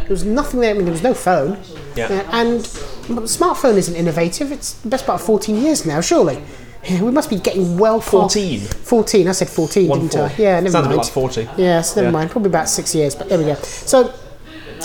There 0.08 0.14
was 0.14 0.24
nothing 0.24 0.60
there. 0.60 0.70
I 0.70 0.74
mean, 0.74 0.84
there 0.86 0.92
was 0.92 1.02
no 1.02 1.12
phone. 1.12 1.58
Yeah. 1.94 2.06
Uh, 2.06 2.30
and 2.32 2.60
the 2.60 3.22
smartphone 3.28 3.76
isn't 3.76 3.94
innovative. 3.94 4.50
It's 4.50 4.72
the 4.72 4.88
best 4.88 5.04
part 5.04 5.20
of 5.20 5.26
14 5.26 5.54
years 5.56 5.84
now, 5.84 6.00
surely. 6.00 6.42
We 6.90 7.10
must 7.10 7.28
be 7.28 7.36
getting 7.38 7.76
well 7.76 8.00
far- 8.00 8.22
14? 8.22 8.60
14. 8.60 9.28
I 9.28 9.32
said 9.32 9.48
14, 9.50 9.88
One 9.88 9.98
didn't 10.00 10.12
four. 10.12 10.22
I? 10.22 10.34
Yeah, 10.38 10.60
never 10.60 10.70
Sounds 10.70 10.86
a 10.86 10.88
bit 10.88 10.96
mind. 10.96 11.06
like 11.06 11.12
40. 11.12 11.48
Yes, 11.58 11.94
never 11.94 12.06
Yeah. 12.08 12.12
mind. 12.12 12.30
Probably 12.30 12.48
about 12.48 12.70
six 12.70 12.94
years, 12.94 13.14
but 13.14 13.28
there 13.28 13.36
we 13.36 13.44
go. 13.44 13.56
So 13.56 14.04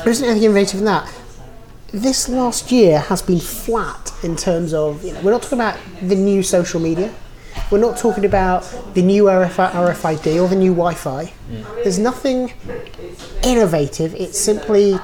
there 0.03 0.09
isn't 0.09 0.25
anything 0.27 0.43
innovative 0.43 0.79
in 0.79 0.85
that. 0.85 1.09
This 1.93 2.27
last 2.27 2.71
year 2.71 2.99
has 2.99 3.21
been 3.21 3.39
flat 3.39 4.11
in 4.23 4.35
terms 4.35 4.73
of, 4.73 5.05
you 5.05 5.13
know, 5.13 5.21
we're 5.21 5.31
not 5.31 5.43
talking 5.43 5.59
about 5.59 5.77
the 6.01 6.15
new 6.15 6.43
social 6.43 6.81
media. 6.81 7.13
We're 7.73 7.79
not 7.79 7.97
talking 7.97 8.23
about 8.23 8.61
the 8.93 9.01
new 9.01 9.23
RFID 9.23 10.39
or 10.39 10.47
the 10.47 10.55
new 10.55 10.75
Wi 10.75 10.93
Fi. 10.93 11.33
There's 11.77 11.97
nothing 11.97 12.53
innovative. 13.43 14.13
It's 14.13 14.39
simply 14.39 14.99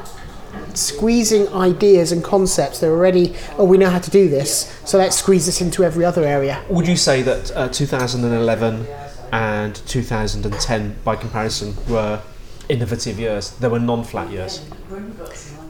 squeezing 0.76 1.48
ideas 1.48 2.12
and 2.12 2.24
concepts 2.24 2.80
that 2.80 2.90
are 2.90 2.92
already, 2.92 3.34
oh, 3.58 3.66
we 3.66 3.80
know 3.80 3.90
how 3.90 3.98
to 3.98 4.12
do 4.12 4.30
this, 4.30 4.80
so 4.86 5.00
let's 5.00 5.18
squeeze 5.18 5.48
this 5.48 5.62
into 5.62 5.84
every 5.84 6.06
other 6.06 6.24
area. 6.24 6.64
Would 6.70 6.88
you 6.88 6.96
say 6.96 7.24
that 7.24 7.50
uh, 7.56 7.70
2011 7.70 8.86
and 9.32 9.74
2010, 9.74 10.96
by 11.04 11.16
comparison, 11.16 11.74
were 11.90 12.22
innovative 12.70 13.18
years? 13.18 13.50
They 13.54 13.68
were 13.68 13.80
non-flat 13.80 14.30
years. 14.30 14.64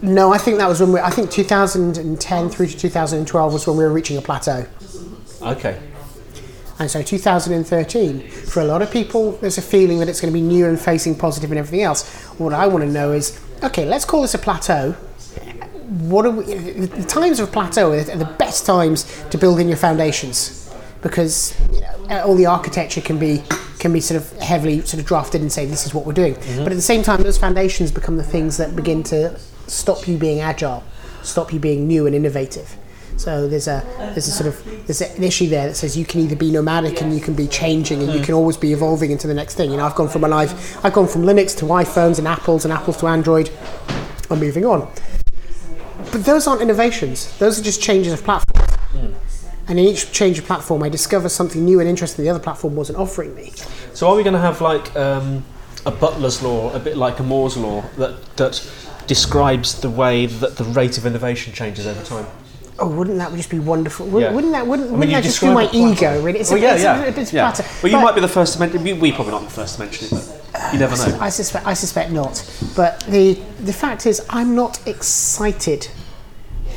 No, 0.01 0.33
I 0.33 0.37
think 0.37 0.57
that 0.57 0.67
was 0.67 0.81
when 0.81 0.91
we, 0.91 0.99
I 0.99 1.11
think 1.11 1.31
2010 1.31 2.49
through 2.49 2.67
to 2.67 2.77
2012 2.77 3.53
was 3.53 3.67
when 3.67 3.77
we 3.77 3.85
were 3.85 3.93
reaching 3.93 4.17
a 4.17 4.21
plateau. 4.21 4.65
Okay. 5.41 5.79
And 6.79 6.89
so 6.89 7.03
2013, 7.03 8.29
for 8.29 8.61
a 8.61 8.65
lot 8.65 8.81
of 8.81 8.89
people, 8.89 9.33
there's 9.33 9.57
a 9.57 9.61
feeling 9.61 9.99
that 9.99 10.07
it's 10.07 10.21
going 10.21 10.33
to 10.33 10.39
be 10.39 10.45
new 10.45 10.65
and 10.65 10.79
facing 10.79 11.13
positive 11.13 11.51
and 11.51 11.59
everything 11.59 11.83
else. 11.83 12.09
What 12.39 12.53
I 12.53 12.67
want 12.67 12.85
to 12.85 12.89
know 12.89 13.11
is, 13.11 13.39
okay, 13.61 13.85
let's 13.85 14.05
call 14.05 14.21
this 14.21 14.33
a 14.33 14.37
plateau. 14.37 14.93
What 14.93 16.25
are 16.25 16.31
we, 16.31 16.43
the 16.45 17.03
times 17.03 17.41
of 17.41 17.51
plateau 17.51 17.91
are 17.91 18.03
the 18.03 18.33
best 18.37 18.65
times 18.65 19.25
to 19.29 19.37
build 19.37 19.59
in 19.59 19.67
your 19.67 19.77
foundations 19.77 20.73
because 21.01 21.59
you 21.71 21.81
know, 21.81 22.23
all 22.23 22.35
the 22.35 22.45
architecture 22.45 23.01
can 23.01 23.17
be 23.17 23.41
can 23.79 23.93
be 23.93 24.01
sort 24.01 24.21
of 24.21 24.37
heavily 24.39 24.81
sort 24.81 24.99
of 24.99 25.05
drafted 25.05 25.41
and 25.41 25.51
say 25.51 25.65
this 25.65 25.85
is 25.85 25.93
what 25.93 26.05
we're 26.05 26.13
doing. 26.13 26.35
Mm-hmm. 26.35 26.63
But 26.63 26.73
at 26.73 26.75
the 26.75 26.81
same 26.81 27.01
time, 27.01 27.23
those 27.23 27.37
foundations 27.37 27.91
become 27.91 28.17
the 28.17 28.23
things 28.23 28.57
that 28.57 28.75
begin 28.75 29.03
to 29.03 29.39
stop 29.67 30.07
you 30.07 30.17
being 30.17 30.41
agile, 30.41 30.83
stop 31.23 31.53
you 31.53 31.59
being 31.59 31.87
new 31.87 32.05
and 32.05 32.13
innovative. 32.13 32.75
So 33.19 33.49
there's 33.49 33.67
a 33.67 33.83
there's 33.97 34.29
a 34.29 34.31
sort 34.31 34.47
of 34.47 34.87
there's 34.87 35.01
an 35.01 35.21
issue 35.21 35.49
there 35.49 35.67
that 35.67 35.75
says 35.75 35.97
you 35.97 36.05
can 36.05 36.21
either 36.21 36.37
be 36.37 36.51
nomadic 36.51 37.01
and 37.01 37.13
you 37.13 37.19
can 37.19 37.33
be 37.33 37.47
changing 37.47 38.01
and 38.01 38.13
you 38.13 38.21
can 38.21 38.33
always 38.33 38.55
be 38.55 38.71
evolving 38.71 39.11
into 39.11 39.27
the 39.27 39.33
next 39.33 39.55
thing. 39.55 39.71
You 39.71 39.75
know, 39.75 39.85
I've 39.85 39.95
gone 39.95 40.07
from 40.07 40.23
a 40.23 40.29
life 40.29 40.83
I've 40.85 40.93
gone 40.93 41.09
from 41.09 41.23
Linux 41.23 41.55
to 41.57 41.65
iPhones 41.65 42.17
and 42.17 42.25
Apples 42.25 42.63
and 42.63 42.73
Apples 42.73 42.95
to 43.01 43.07
Android. 43.07 43.51
I'm 44.29 44.39
moving 44.39 44.65
on. 44.65 44.89
But 46.13 46.23
those 46.23 46.47
aren't 46.47 46.61
innovations. 46.61 47.37
Those 47.39 47.59
are 47.59 47.61
just 47.61 47.81
changes 47.81 48.13
of 48.13 48.23
platform. 48.23 49.15
And 49.67 49.77
in 49.77 49.85
each 49.85 50.13
change 50.13 50.39
of 50.39 50.45
platform, 50.45 50.81
I 50.81 50.87
discover 50.87 51.27
something 51.27 51.65
new 51.65 51.81
and 51.81 51.89
interesting 51.89 52.23
the 52.23 52.31
other 52.31 52.39
platform 52.39 52.77
wasn't 52.77 52.99
offering 52.99 53.35
me. 53.35 53.51
So 53.93 54.07
are 54.07 54.15
we 54.15 54.23
going 54.23 54.33
to 54.33 54.39
have 54.39 54.61
like 54.61 54.95
um, 54.95 55.43
a 55.85 55.91
Butler's 55.91 56.41
law, 56.41 56.73
a 56.73 56.79
bit 56.79 56.95
like 56.95 57.19
a 57.19 57.23
Moore's 57.23 57.57
law, 57.57 57.81
that 57.97 58.37
that 58.37 58.65
describes 59.07 59.81
the 59.81 59.89
way 59.89 60.25
that 60.25 60.55
the 60.55 60.63
rate 60.63 60.97
of 60.97 61.05
innovation 61.05 61.51
changes 61.51 61.85
over 61.85 62.01
time? 62.05 62.25
Oh, 62.81 62.87
wouldn't 62.87 63.17
that 63.17 63.33
just 63.33 63.49
be 63.49 63.59
wonderful? 63.59 64.05
Wouldn't, 64.07 64.31
Yeah. 64.31 64.35
wouldn't 64.35 64.53
that 64.53 64.65
wouldn't, 64.65 64.87
I 64.87 64.91
mean, 64.91 64.99
wouldn't 64.99 65.15
that 65.15 65.23
just 65.23 65.41
be 65.41 65.47
my 65.47 65.63
describe 65.63 65.83
a 65.83 65.95
platter. 65.95 66.15
ego? 66.15 66.23
Really, 66.25 66.39
it's 66.39 66.49
well, 66.49 66.59
a, 66.59 66.61
yeah, 66.61 66.73
it's 66.75 66.83
yeah, 66.83 67.03
a, 67.03 67.07
it's 67.21 67.33
a 67.33 67.35
yeah. 67.35 67.51
platter. 67.51 67.63
Well, 67.83 67.91
you 67.91 67.97
But- 67.97 68.03
might 68.03 68.15
be 68.15 68.21
the 68.21 68.27
first 68.27 68.53
to 68.53 68.59
mention. 68.59 68.83
We, 68.83 68.93
we 68.93 69.11
probably 69.11 69.31
not 69.33 69.43
the 69.43 69.49
first 69.49 69.75
to 69.75 69.81
mention 69.81 70.17
it, 70.17 70.23
but 70.53 70.73
you 70.73 70.79
never 70.79 70.95
know. 70.95 71.17
I 71.19 71.29
suspect 71.29 71.67
I 71.67 71.73
suspect 71.73 72.11
not. 72.11 72.35
But 72.75 73.01
the 73.07 73.33
the 73.59 73.73
fact 73.73 74.05
is, 74.05 74.25
I'm 74.29 74.55
not 74.55 74.79
excited 74.87 75.89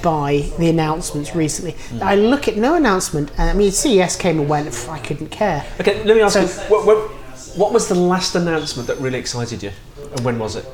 by 0.02 0.50
the 0.58 0.68
announcements 0.68 1.34
recently. 1.36 1.72
Hmm. 1.72 2.02
I 2.02 2.16
look 2.16 2.48
at 2.48 2.56
no 2.56 2.74
announcement, 2.74 3.30
and 3.38 3.48
I 3.50 3.52
mean, 3.52 3.70
CES 3.70 4.16
came 4.16 4.40
and 4.40 4.48
went. 4.48 4.68
pff, 4.68 4.88
I 4.88 4.98
couldn't 4.98 5.28
care. 5.28 5.64
Okay, 5.80 6.02
let 6.04 6.16
me 6.16 6.22
ask 6.22 6.34
So- 6.34 6.40
you. 6.42 6.48
What, 6.70 6.86
what, 6.86 6.98
what 7.56 7.72
was 7.72 7.86
the 7.88 7.94
last 7.94 8.34
announcement 8.34 8.88
that 8.88 8.98
really 8.98 9.18
excited 9.18 9.62
you, 9.62 9.70
and 10.10 10.20
when 10.24 10.38
was 10.40 10.56
it? 10.56 10.66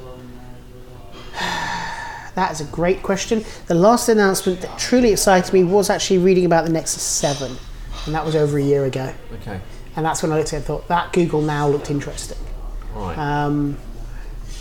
That 2.38 2.53
is 2.53 2.61
a 2.61 2.66
great 2.66 3.03
question. 3.03 3.44
The 3.66 3.74
last 3.74 4.09
announcement 4.09 4.61
that 4.61 4.79
truly 4.79 5.11
excited 5.11 5.53
me 5.53 5.64
was 5.64 5.90
actually 5.90 6.18
reading 6.18 6.44
about 6.44 6.64
the 6.66 6.70
Nexus 6.70 7.03
Seven, 7.03 7.57
and 8.07 8.14
that 8.14 8.24
was 8.24 8.37
over 8.37 8.59
a 8.59 8.62
year 8.62 8.85
ago. 8.85 9.12
Okay, 9.40 9.61
And 9.96 10.07
that's 10.07 10.22
when 10.22 10.31
I 10.31 10.37
looked 10.37 10.51
at 10.51 10.53
it 10.53 10.57
and 10.59 10.64
thought 10.64 10.87
that 10.87 11.12
Google 11.12 11.42
Now 11.42 11.66
looked 11.66 11.90
interesting. 11.90 12.38
right. 12.94 13.18
Um, 13.18 13.77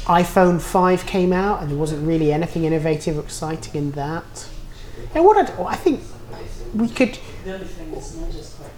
iPhone 0.06 0.60
5 0.60 1.06
came 1.06 1.32
out, 1.32 1.62
and 1.62 1.70
there 1.70 1.78
wasn't 1.78 2.08
really 2.08 2.34
anything 2.34 2.64
innovative 2.64 3.16
or 3.16 3.22
exciting 3.22 3.76
in 3.76 3.92
that. 3.92 4.50
And 5.14 5.24
what 5.24 5.38
I'd, 5.38 5.52
I 5.60 5.76
think 5.76 6.02
we 6.74 6.90
could. 6.90 7.20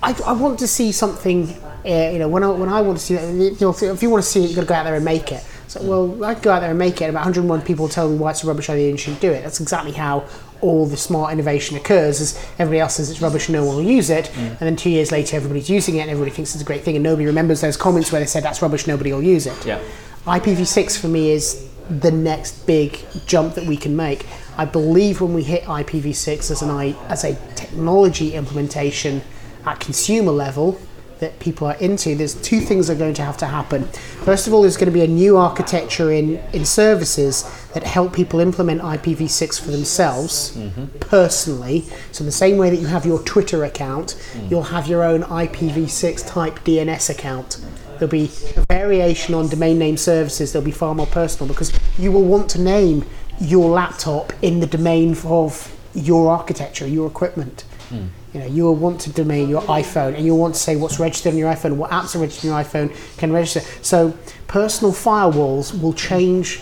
I, 0.03 0.13
I 0.25 0.33
want 0.33 0.59
to 0.59 0.67
see 0.67 0.91
something. 0.91 1.51
Uh, 1.85 2.09
you 2.11 2.19
know, 2.19 2.27
when 2.27 2.43
I 2.43 2.49
when 2.49 2.67
I 2.67 2.81
want 2.81 2.97
to 2.97 3.03
see 3.05 3.15
that, 3.15 3.31
you 3.33 3.55
know, 3.61 3.69
if 3.93 4.03
you 4.03 4.09
want 4.09 4.25
to 4.25 4.29
see 4.29 4.43
it, 4.43 4.47
you've 4.47 4.55
got 4.55 4.63
to 4.63 4.67
go 4.67 4.73
out 4.73 4.83
there 4.83 4.95
and 4.95 5.05
make 5.05 5.31
it. 5.31 5.41
So, 5.69 5.83
well, 5.83 6.25
I 6.25 6.33
go 6.33 6.51
out 6.51 6.61
there 6.61 6.71
and 6.71 6.79
make 6.79 6.99
it, 6.99 7.03
and 7.03 7.11
about 7.11 7.25
101 7.25 7.61
people 7.61 7.87
tell 7.87 8.09
me 8.09 8.17
why 8.17 8.31
it's 8.31 8.43
a 8.43 8.47
rubbish 8.47 8.71
idea 8.71 8.89
and 8.89 8.93
you 8.93 8.97
shouldn't 8.97 9.21
do 9.21 9.31
it. 9.31 9.43
That's 9.43 9.59
exactly 9.59 9.91
how 9.91 10.25
all 10.61 10.87
the 10.87 10.97
smart 10.97 11.31
innovation 11.31 11.77
occurs. 11.77 12.19
Is 12.19 12.35
everybody 12.57 12.79
else 12.79 12.95
says 12.95 13.11
it's 13.11 13.21
rubbish 13.21 13.47
and 13.49 13.55
no 13.55 13.63
one 13.63 13.75
will 13.75 13.83
use 13.83 14.09
it, 14.09 14.25
mm. 14.33 14.49
and 14.49 14.59
then 14.59 14.75
two 14.75 14.89
years 14.89 15.11
later 15.11 15.37
everybody's 15.37 15.69
using 15.69 15.97
it 15.97 16.01
and 16.01 16.09
everybody 16.09 16.31
thinks 16.31 16.55
it's 16.55 16.63
a 16.63 16.65
great 16.65 16.81
thing, 16.81 16.95
and 16.95 17.03
nobody 17.03 17.27
remembers 17.27 17.61
those 17.61 17.77
comments 17.77 18.11
where 18.11 18.19
they 18.19 18.25
said 18.25 18.41
that's 18.41 18.63
rubbish, 18.63 18.87
nobody 18.87 19.13
will 19.13 19.21
use 19.21 19.45
it. 19.45 19.63
Yeah. 19.63 19.79
IPv6 20.25 20.99
for 20.99 21.07
me 21.07 21.29
is 21.29 21.69
the 21.87 22.11
next 22.11 22.65
big 22.65 22.99
jump 23.27 23.53
that 23.53 23.67
we 23.67 23.77
can 23.77 23.95
make. 23.95 24.25
I 24.57 24.65
believe 24.65 25.21
when 25.21 25.35
we 25.35 25.43
hit 25.43 25.65
IPv6 25.65 26.49
as 26.49 26.63
an 26.63 26.71
I, 26.71 26.95
as 27.09 27.23
a 27.23 27.35
technology 27.53 28.33
implementation 28.33 29.21
at 29.67 29.79
consumer 29.79 30.31
level 30.31 30.81
that 31.19 31.37
people 31.39 31.67
are 31.67 31.75
into, 31.75 32.15
there's 32.15 32.35
two 32.41 32.61
things 32.61 32.87
that 32.87 32.95
are 32.95 32.99
going 32.99 33.13
to 33.13 33.23
have 33.23 33.37
to 33.37 33.45
happen. 33.45 33.83
First 34.23 34.47
of 34.47 34.53
all, 34.53 34.61
there's 34.61 34.77
going 34.77 34.87
to 34.87 34.91
be 34.91 35.03
a 35.03 35.07
new 35.07 35.37
architecture 35.37 36.11
in, 36.11 36.37
in 36.53 36.65
services 36.65 37.43
that 37.73 37.83
help 37.83 38.13
people 38.13 38.39
implement 38.39 38.81
IPv6 38.81 39.61
for 39.61 39.71
themselves 39.71 40.55
mm-hmm. 40.55 40.85
personally. 40.99 41.81
So, 42.11 42.21
in 42.21 42.25
the 42.25 42.31
same 42.31 42.57
way 42.57 42.69
that 42.69 42.77
you 42.77 42.87
have 42.87 43.05
your 43.05 43.21
Twitter 43.23 43.65
account, 43.65 44.15
mm. 44.33 44.49
you'll 44.49 44.63
have 44.63 44.87
your 44.87 45.03
own 45.03 45.23
IPv6 45.23 46.27
type 46.27 46.59
DNS 46.59 47.09
account. 47.09 47.59
There'll 47.99 48.07
be 48.07 48.31
a 48.55 48.65
variation 48.69 49.35
on 49.35 49.49
domain 49.49 49.77
name 49.77 49.97
services. 49.97 50.53
They'll 50.53 50.61
be 50.61 50.71
far 50.71 50.95
more 50.95 51.07
personal 51.07 51.47
because 51.49 51.77
you 51.97 52.13
will 52.13 52.23
want 52.23 52.49
to 52.51 52.61
name 52.61 53.05
your 53.41 53.69
laptop 53.69 54.31
in 54.41 54.61
the 54.61 54.67
domain 54.67 55.17
of 55.25 55.75
your 55.93 56.31
architecture, 56.31 56.87
your 56.87 57.07
equipment. 57.07 57.61
Hmm. 57.89 58.07
You 58.33 58.41
know, 58.41 58.45
you 58.45 58.63
will 58.63 58.75
want 58.75 59.01
to 59.01 59.09
domain 59.11 59.49
your 59.49 59.61
iPhone, 59.63 60.15
and 60.15 60.23
you'll 60.25 60.37
want 60.37 60.53
to 60.53 60.59
say 60.59 60.75
what's 60.75 60.99
registered 60.99 61.33
on 61.33 61.39
your 61.39 61.51
iPhone, 61.51 61.77
what 61.77 61.89
apps 61.89 62.15
are 62.15 62.19
registered 62.19 62.51
on 62.51 62.57
your 62.57 62.63
iPhone 62.63 63.17
can 63.17 63.31
register. 63.33 63.61
So, 63.81 64.11
personal 64.47 64.93
firewalls 64.93 65.79
will 65.81 65.93
change 65.93 66.61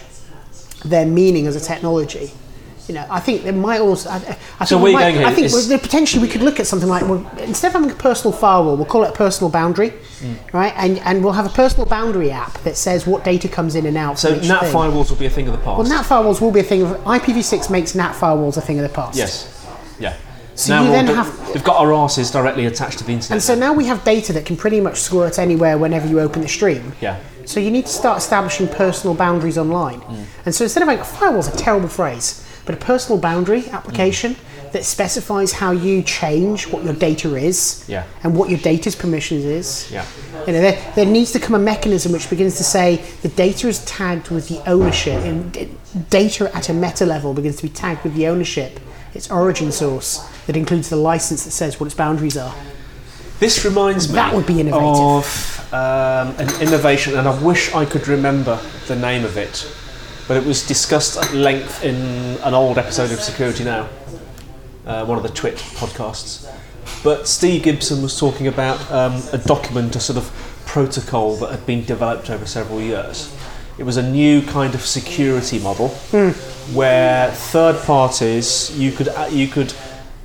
their 0.85 1.05
meaning 1.05 1.45
as 1.45 1.55
a 1.57 1.59
technology. 1.59 2.31
You 2.87 2.93
know, 2.95 3.05
I 3.09 3.19
think 3.19 3.43
there 3.43 3.51
might 3.51 3.81
also. 3.81 4.09
I, 4.09 4.37
I 4.61 4.65
So 4.65 4.77
think 4.77 4.81
where 4.81 4.81
we 4.81 4.89
you're 4.91 4.99
might, 4.99 5.01
going 5.11 5.15
here 5.15 5.27
I 5.27 5.33
think 5.33 5.47
is- 5.47 5.67
potentially 5.81 6.21
we 6.25 6.29
could 6.31 6.39
look 6.41 6.57
at 6.61 6.67
something 6.67 6.87
like 6.87 7.03
well, 7.05 7.29
instead 7.39 7.67
of 7.67 7.73
having 7.73 7.91
a 7.91 7.95
personal 7.95 8.31
firewall, 8.31 8.77
we'll 8.77 8.85
call 8.85 9.03
it 9.03 9.09
a 9.09 9.13
personal 9.13 9.49
boundary, 9.51 9.89
Mm. 10.21 10.53
right? 10.53 10.73
And 10.77 10.99
and 10.99 11.21
we'll 11.21 11.33
have 11.33 11.45
a 11.45 11.49
personal 11.49 11.85
boundary 11.85 12.31
app 12.31 12.53
that 12.63 12.77
says 12.77 13.05
what 13.05 13.25
data 13.25 13.49
comes 13.49 13.75
in 13.75 13.85
and 13.85 13.97
out. 13.97 14.17
So 14.17 14.35
NAT 14.35 14.41
thing. 14.61 14.73
firewalls 14.73 15.09
will 15.09 15.17
be 15.17 15.25
a 15.25 15.29
thing 15.29 15.47
of 15.49 15.51
the 15.51 15.57
past. 15.59 15.79
Well, 15.79 15.87
NAT 15.89 16.05
firewalls 16.05 16.39
will 16.39 16.51
be 16.51 16.61
a 16.61 16.63
thing 16.63 16.81
of 16.83 16.91
IPv6 17.03 17.69
makes 17.69 17.93
NAT 17.93 18.15
firewalls 18.15 18.55
a 18.55 18.61
thing 18.61 18.79
of 18.79 18.83
the 18.83 18.95
past. 18.95 19.17
Yes. 19.17 19.53
Yeah. 19.99 20.13
So 20.57 20.73
now 20.75 20.83
you 20.83 20.91
then 20.91 21.07
have- 21.07 21.53
they've 21.53 21.63
got 21.63 21.77
our 21.77 21.93
asses 21.93 22.31
directly 22.31 22.65
attached 22.65 22.97
to 22.97 23.03
the 23.03 23.13
internet. 23.13 23.31
And 23.31 23.41
so 23.43 23.53
now 23.55 23.73
we 23.73 23.85
have 23.85 24.03
data 24.03 24.33
that 24.33 24.45
can 24.45 24.57
pretty 24.57 24.81
much 24.81 24.99
squirt 24.99 25.37
anywhere 25.39 25.77
whenever 25.77 26.07
you 26.07 26.19
open 26.19 26.41
the 26.41 26.47
stream. 26.47 26.93
Yeah. 26.99 27.17
So 27.45 27.59
you 27.59 27.69
need 27.71 27.85
to 27.85 27.91
start 27.93 28.17
establishing 28.17 28.67
personal 28.67 29.13
boundaries 29.15 29.57
online. 29.57 30.01
Mm. 30.01 30.23
And 30.47 30.55
so 30.55 30.63
instead 30.63 30.81
of 30.81 30.87
like 30.87 31.05
firewall's 31.05 31.47
a 31.47 31.55
terrible 31.55 31.87
phrase, 31.87 32.43
but 32.65 32.73
a 32.75 32.77
personal 32.77 33.17
boundary 33.19 33.69
application 33.71 34.35
Mm. 34.35 34.71
that 34.73 34.83
specifies 34.83 35.53
how 35.53 35.71
you 35.71 36.01
change 36.01 36.67
what 36.67 36.83
your 36.83 36.93
data 36.93 37.35
is 37.35 37.83
Yeah. 37.87 38.03
and 38.23 38.35
what 38.35 38.49
your 38.49 38.59
data's 38.59 38.95
permissions 38.95 39.45
is. 39.45 39.85
Yeah. 39.91 40.03
You 40.47 40.53
know, 40.53 40.61
there, 40.61 40.77
there 40.95 41.05
needs 41.05 41.31
to 41.33 41.39
come 41.39 41.55
a 41.55 41.59
mechanism 41.59 42.11
which 42.11 42.29
begins 42.29 42.55
to 42.57 42.63
say 42.63 42.99
the 43.21 43.29
data 43.29 43.67
is 43.69 43.79
tagged 43.85 44.29
with 44.29 44.49
the 44.49 44.59
ownership, 44.67 45.23
and 45.23 45.55
data 46.09 46.49
at 46.53 46.67
a 46.67 46.73
meta 46.73 47.05
level 47.05 47.33
begins 47.33 47.57
to 47.57 47.63
be 47.63 47.69
tagged 47.69 48.03
with 48.03 48.15
the 48.15 48.27
ownership, 48.27 48.79
its 49.13 49.29
origin 49.31 49.71
source, 49.71 50.27
that 50.47 50.55
includes 50.55 50.89
the 50.89 50.95
license 50.95 51.43
that 51.43 51.51
says 51.51 51.79
what 51.79 51.85
its 51.87 51.95
boundaries 51.95 52.37
are. 52.37 52.53
This 53.39 53.63
reminds 53.65 54.07
me 54.09 54.15
That 54.15 54.33
would 54.33 54.47
be 54.47 54.59
innovative. 54.59 54.83
of 54.83 55.73
um, 55.73 56.35
an 56.39 56.61
innovation, 56.61 57.17
and 57.17 57.27
I 57.27 57.43
wish 57.43 57.73
I 57.73 57.85
could 57.85 58.07
remember 58.07 58.59
the 58.87 58.95
name 58.95 59.23
of 59.25 59.37
it, 59.37 59.69
but 60.27 60.37
it 60.37 60.45
was 60.45 60.65
discussed 60.65 61.17
at 61.17 61.33
length 61.33 61.83
in 61.83 61.95
an 62.43 62.53
old 62.53 62.77
episode 62.77 63.11
of 63.11 63.19
Security 63.19 63.63
Now, 63.63 63.89
uh, 64.85 65.05
one 65.05 65.17
of 65.17 65.23
the 65.23 65.29
Twit 65.29 65.55
podcasts. 65.55 66.51
But 67.03 67.27
Steve 67.27 67.63
Gibson 67.63 68.01
was 68.01 68.17
talking 68.17 68.47
about 68.47 68.79
um, 68.91 69.21
a 69.33 69.37
document, 69.37 69.95
a 69.95 69.99
sort 69.99 70.17
of 70.17 70.31
protocol 70.65 71.35
that 71.37 71.51
had 71.51 71.65
been 71.65 71.85
developed 71.85 72.29
over 72.29 72.45
several 72.45 72.81
years. 72.81 73.33
It 73.77 73.83
was 73.83 73.97
a 73.97 74.09
new 74.09 74.41
kind 74.41 74.73
of 74.73 74.81
security 74.81 75.59
model 75.59 75.89
where 76.73 77.31
third 77.31 77.79
parties 77.83 78.77
you 78.77 78.91
could 78.91 79.07
uh, 79.09 79.29
you 79.31 79.47
could 79.47 79.73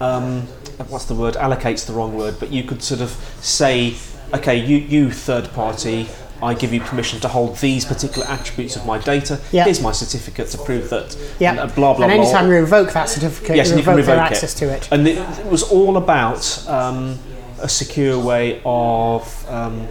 um, 0.00 0.42
what's 0.88 1.04
the 1.04 1.14
word 1.14 1.34
allocate's 1.34 1.84
the 1.84 1.92
wrong 1.92 2.16
word 2.16 2.36
but 2.40 2.50
you 2.50 2.64
could 2.64 2.82
sort 2.82 3.00
of 3.00 3.10
say 3.40 3.94
okay 4.34 4.56
you 4.56 4.78
you 4.78 5.10
third 5.10 5.52
party 5.52 6.08
I 6.42 6.54
give 6.54 6.72
you 6.72 6.80
permission 6.80 7.20
to 7.20 7.28
hold 7.28 7.56
these 7.58 7.84
particular 7.84 8.26
attributes 8.26 8.74
of 8.74 8.84
my 8.84 8.98
data. 8.98 9.40
Yeah. 9.52 9.62
Here's 9.62 9.80
my 9.80 9.92
certificate 9.92 10.48
to 10.48 10.58
prove 10.58 10.90
that. 10.90 11.16
And 11.40 11.60
uh, 11.60 11.66
blah 11.68 11.94
blah 11.94 12.06
and 12.06 12.14
blah. 12.14 12.24
anytime 12.24 12.48
you 12.48 12.56
revoke 12.56 12.92
that 12.94 13.08
certificate, 13.08 13.54
Yes, 13.54 13.68
you 13.68 13.74
can 13.74 13.94
revoke 13.94 14.06
their 14.06 14.16
revoke 14.16 14.32
access 14.32 14.52
to 14.54 14.68
it. 14.68 14.88
And 14.90 15.06
it, 15.06 15.18
it 15.18 15.46
was 15.46 15.62
all 15.62 15.96
about 15.98 16.68
um, 16.68 17.16
a 17.60 17.68
secure 17.68 18.18
way 18.18 18.60
of 18.64 19.48
um, 19.48 19.86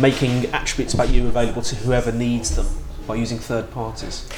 making 0.00 0.46
attributes 0.46 0.92
about 0.92 1.10
you 1.10 1.28
available 1.28 1.62
to 1.62 1.76
whoever 1.76 2.10
needs 2.10 2.56
them 2.56 2.66
by 3.06 3.14
using 3.16 3.38
third 3.38 3.70
parties. 3.72 4.28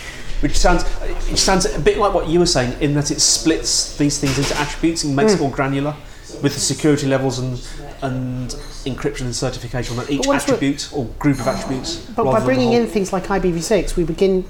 Which 0.41 0.57
sounds, 0.59 0.85
it 1.31 1.39
sounds 1.39 1.65
a 1.67 1.79
bit 1.79 1.97
like 1.99 2.13
what 2.13 2.29
you 2.29 2.39
were 2.39 2.47
saying 2.47 2.77
in 2.81 2.95
that 2.95 3.11
it 3.11 3.21
splits 3.21 3.97
these 3.97 4.19
things 4.19 4.39
into 4.39 4.59
attributes 4.61 5.05
and 5.05 5.13
Hmm. 5.13 5.17
makes 5.17 5.33
it 5.35 5.41
more 5.41 5.51
granular 5.51 5.95
with 6.43 6.55
the 6.55 6.61
security 6.61 7.07
levels 7.07 7.39
and 7.39 7.61
and 8.03 8.51
encryption 8.85 9.23
and 9.23 9.35
certification 9.35 9.99
on 9.99 10.05
each 10.11 10.27
attribute 10.29 10.91
or 10.93 11.07
group 11.19 11.41
of 11.41 11.47
attributes. 11.49 11.97
But 12.15 12.25
by 12.25 12.41
bringing 12.41 12.73
in 12.75 12.87
things 12.87 13.13
like 13.15 13.25
IPv6, 13.31 13.97
we 13.97 14.05
begin 14.05 14.45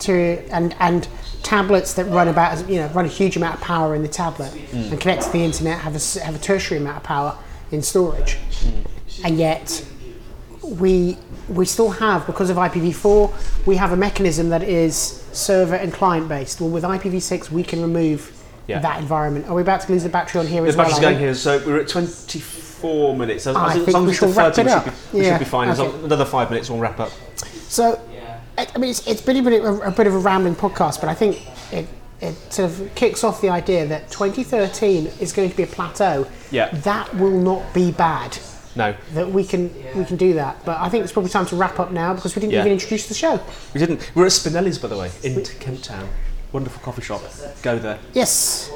to 0.00 0.38
and 0.50 0.74
and 0.80 1.06
tablets 1.42 1.92
that 1.94 2.04
run 2.04 2.28
about 2.28 2.68
you 2.70 2.76
know 2.76 2.86
run 2.88 3.04
a 3.04 3.08
huge 3.08 3.36
amount 3.36 3.56
of 3.56 3.60
power 3.60 3.94
in 3.94 4.02
the 4.02 4.08
tablet 4.08 4.52
Mm. 4.72 4.92
and 4.92 5.00
connect 5.00 5.22
to 5.24 5.30
the 5.30 5.44
internet 5.44 5.80
have 5.80 5.94
a 5.94 6.20
have 6.24 6.34
a 6.34 6.38
tertiary 6.38 6.80
amount 6.80 6.98
of 6.98 7.02
power 7.02 7.36
in 7.70 7.82
storage, 7.82 8.38
Mm. 8.64 9.24
and 9.24 9.38
yet 9.38 9.82
we 10.66 11.16
we 11.48 11.64
still 11.64 11.90
have 11.90 12.26
because 12.26 12.50
of 12.50 12.56
IPv4 12.56 13.66
we 13.66 13.76
have 13.76 13.92
a 13.92 13.96
mechanism 13.96 14.48
that 14.48 14.62
is 14.62 14.96
server 15.32 15.76
and 15.76 15.92
client 15.92 16.28
based. 16.28 16.60
Well, 16.60 16.70
with 16.70 16.82
IPv6 16.84 17.50
we 17.50 17.62
can 17.62 17.80
remove 17.82 18.32
Yeah. 18.66 18.80
that 18.80 18.98
environment. 19.00 19.46
Are 19.48 19.54
we 19.54 19.62
about 19.62 19.82
to 19.82 19.92
lose 19.92 20.02
the 20.02 20.08
battery 20.08 20.40
on 20.40 20.46
here 20.48 20.62
The 20.62 20.68
as 20.68 20.76
well? 20.76 20.86
battery's 20.86 20.98
are 21.04 21.08
we? 21.08 21.12
going 21.14 21.18
here, 21.24 21.34
so 21.34 21.62
we're 21.66 21.80
at 21.80 21.88
24 21.88 23.16
minutes. 23.16 23.46
As, 23.46 23.54
I 23.56 23.76
as, 23.76 23.88
long 23.88 24.06
we 24.06 24.10
as 24.12 24.20
the 24.20 24.26
wrap 24.28 24.54
30, 24.54 24.60
it 24.60 24.64
we 24.64 24.70
should 24.70 24.78
up. 24.78 24.84
be, 25.12 25.18
we 25.18 25.24
Yeah, 25.24 25.32
should 25.32 25.38
be 25.44 25.50
fine. 25.50 25.68
Okay. 25.70 26.04
another 26.04 26.24
five 26.24 26.50
minutes, 26.50 26.68
we'll 26.68 26.80
wrap 26.80 26.98
up. 26.98 27.12
So, 27.68 28.00
I 28.58 28.66
I 28.74 28.78
mean, 28.78 28.90
it's, 28.90 29.06
it's 29.06 29.20
been 29.22 29.36
a 29.36 29.42
bit, 29.42 29.62
of 29.64 29.78
a, 29.78 29.82
a 29.82 29.90
bit 29.92 30.06
of 30.08 30.14
a 30.14 30.18
rambling 30.18 30.56
podcast, 30.56 31.00
but 31.00 31.08
I 31.08 31.14
think 31.14 31.46
it, 31.72 31.86
it 32.20 32.34
sort 32.52 32.70
of 32.70 32.90
kicks 32.96 33.22
off 33.22 33.40
the 33.40 33.50
idea 33.50 33.86
that 33.86 34.10
2013 34.10 35.06
is 35.20 35.32
going 35.32 35.48
to 35.50 35.56
be 35.56 35.62
a 35.62 35.66
plateau. 35.68 36.26
Yeah. 36.50 36.70
That 36.70 37.14
will 37.16 37.38
not 37.38 37.72
be 37.74 37.92
bad. 37.92 38.36
No, 38.76 38.94
That 39.14 39.30
we 39.30 39.44
can 39.44 39.72
we 39.94 40.04
can 40.04 40.16
do 40.16 40.34
that. 40.34 40.64
But 40.64 40.78
I 40.80 40.88
think 40.88 41.02
it's 41.04 41.12
probably 41.12 41.30
time 41.30 41.46
to 41.46 41.56
wrap 41.56 41.80
up 41.80 41.90
now 41.92 42.12
because 42.14 42.34
we 42.36 42.40
didn't 42.40 42.52
Yeah. 42.52 42.60
even 42.60 42.72
introduce 42.72 43.06
the 43.06 43.14
show. 43.14 43.40
we 43.74 43.80
didn't. 43.80 44.10
We're 44.14 44.26
at 44.26 44.32
Spinelli's, 44.32 44.78
by 44.78 44.88
the 44.88 44.96
way, 44.98 45.10
in 45.22 45.42
Kemp 45.60 45.82
Town. 45.82 46.08
wonderful 46.52 46.80
coffee 46.82 47.02
shop. 47.02 47.22
Go 47.62 47.78
there. 47.78 47.98
Yes. 48.12 48.70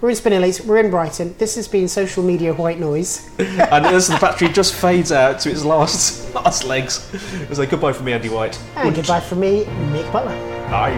We're 0.00 0.10
in 0.10 0.16
Spinelli's, 0.16 0.60
we're 0.62 0.78
in 0.78 0.90
Brighton. 0.90 1.34
This 1.38 1.56
has 1.56 1.66
been 1.66 1.88
social 1.88 2.22
media 2.22 2.54
white 2.54 2.78
noise. 2.78 3.28
and 3.38 3.84
as 3.84 4.06
the 4.06 4.16
battery 4.20 4.48
just 4.48 4.74
fades 4.74 5.10
out 5.10 5.40
to 5.40 5.50
its 5.50 5.64
last 5.64 6.32
last 6.36 6.62
legs, 6.64 7.10
we 7.48 7.54
say 7.56 7.66
goodbye 7.66 7.92
from 7.92 8.04
me, 8.06 8.12
Andy 8.12 8.28
White. 8.28 8.56
And 8.76 8.94
goodbye 8.94 9.18
from 9.20 9.40
me, 9.40 9.64
Nick 9.90 10.12
Butler. 10.12 10.36
Bye. 10.70 10.94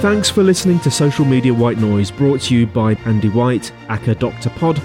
Thanks 0.00 0.30
for 0.30 0.42
listening 0.44 0.78
to 0.80 0.90
Social 0.90 1.24
Media 1.24 1.52
White 1.52 1.76
Noise, 1.78 2.10
brought 2.12 2.40
to 2.42 2.54
you 2.54 2.66
by 2.68 2.94
Andy 3.04 3.28
White, 3.28 3.72
aka 3.90 4.14
Dr. 4.14 4.48
Pod, 4.50 4.80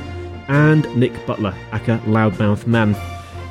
and 0.47 0.95
Nick 0.95 1.25
Butler, 1.25 1.55
aka 1.71 1.97
Loudmouth 1.99 2.67
Man. 2.67 2.95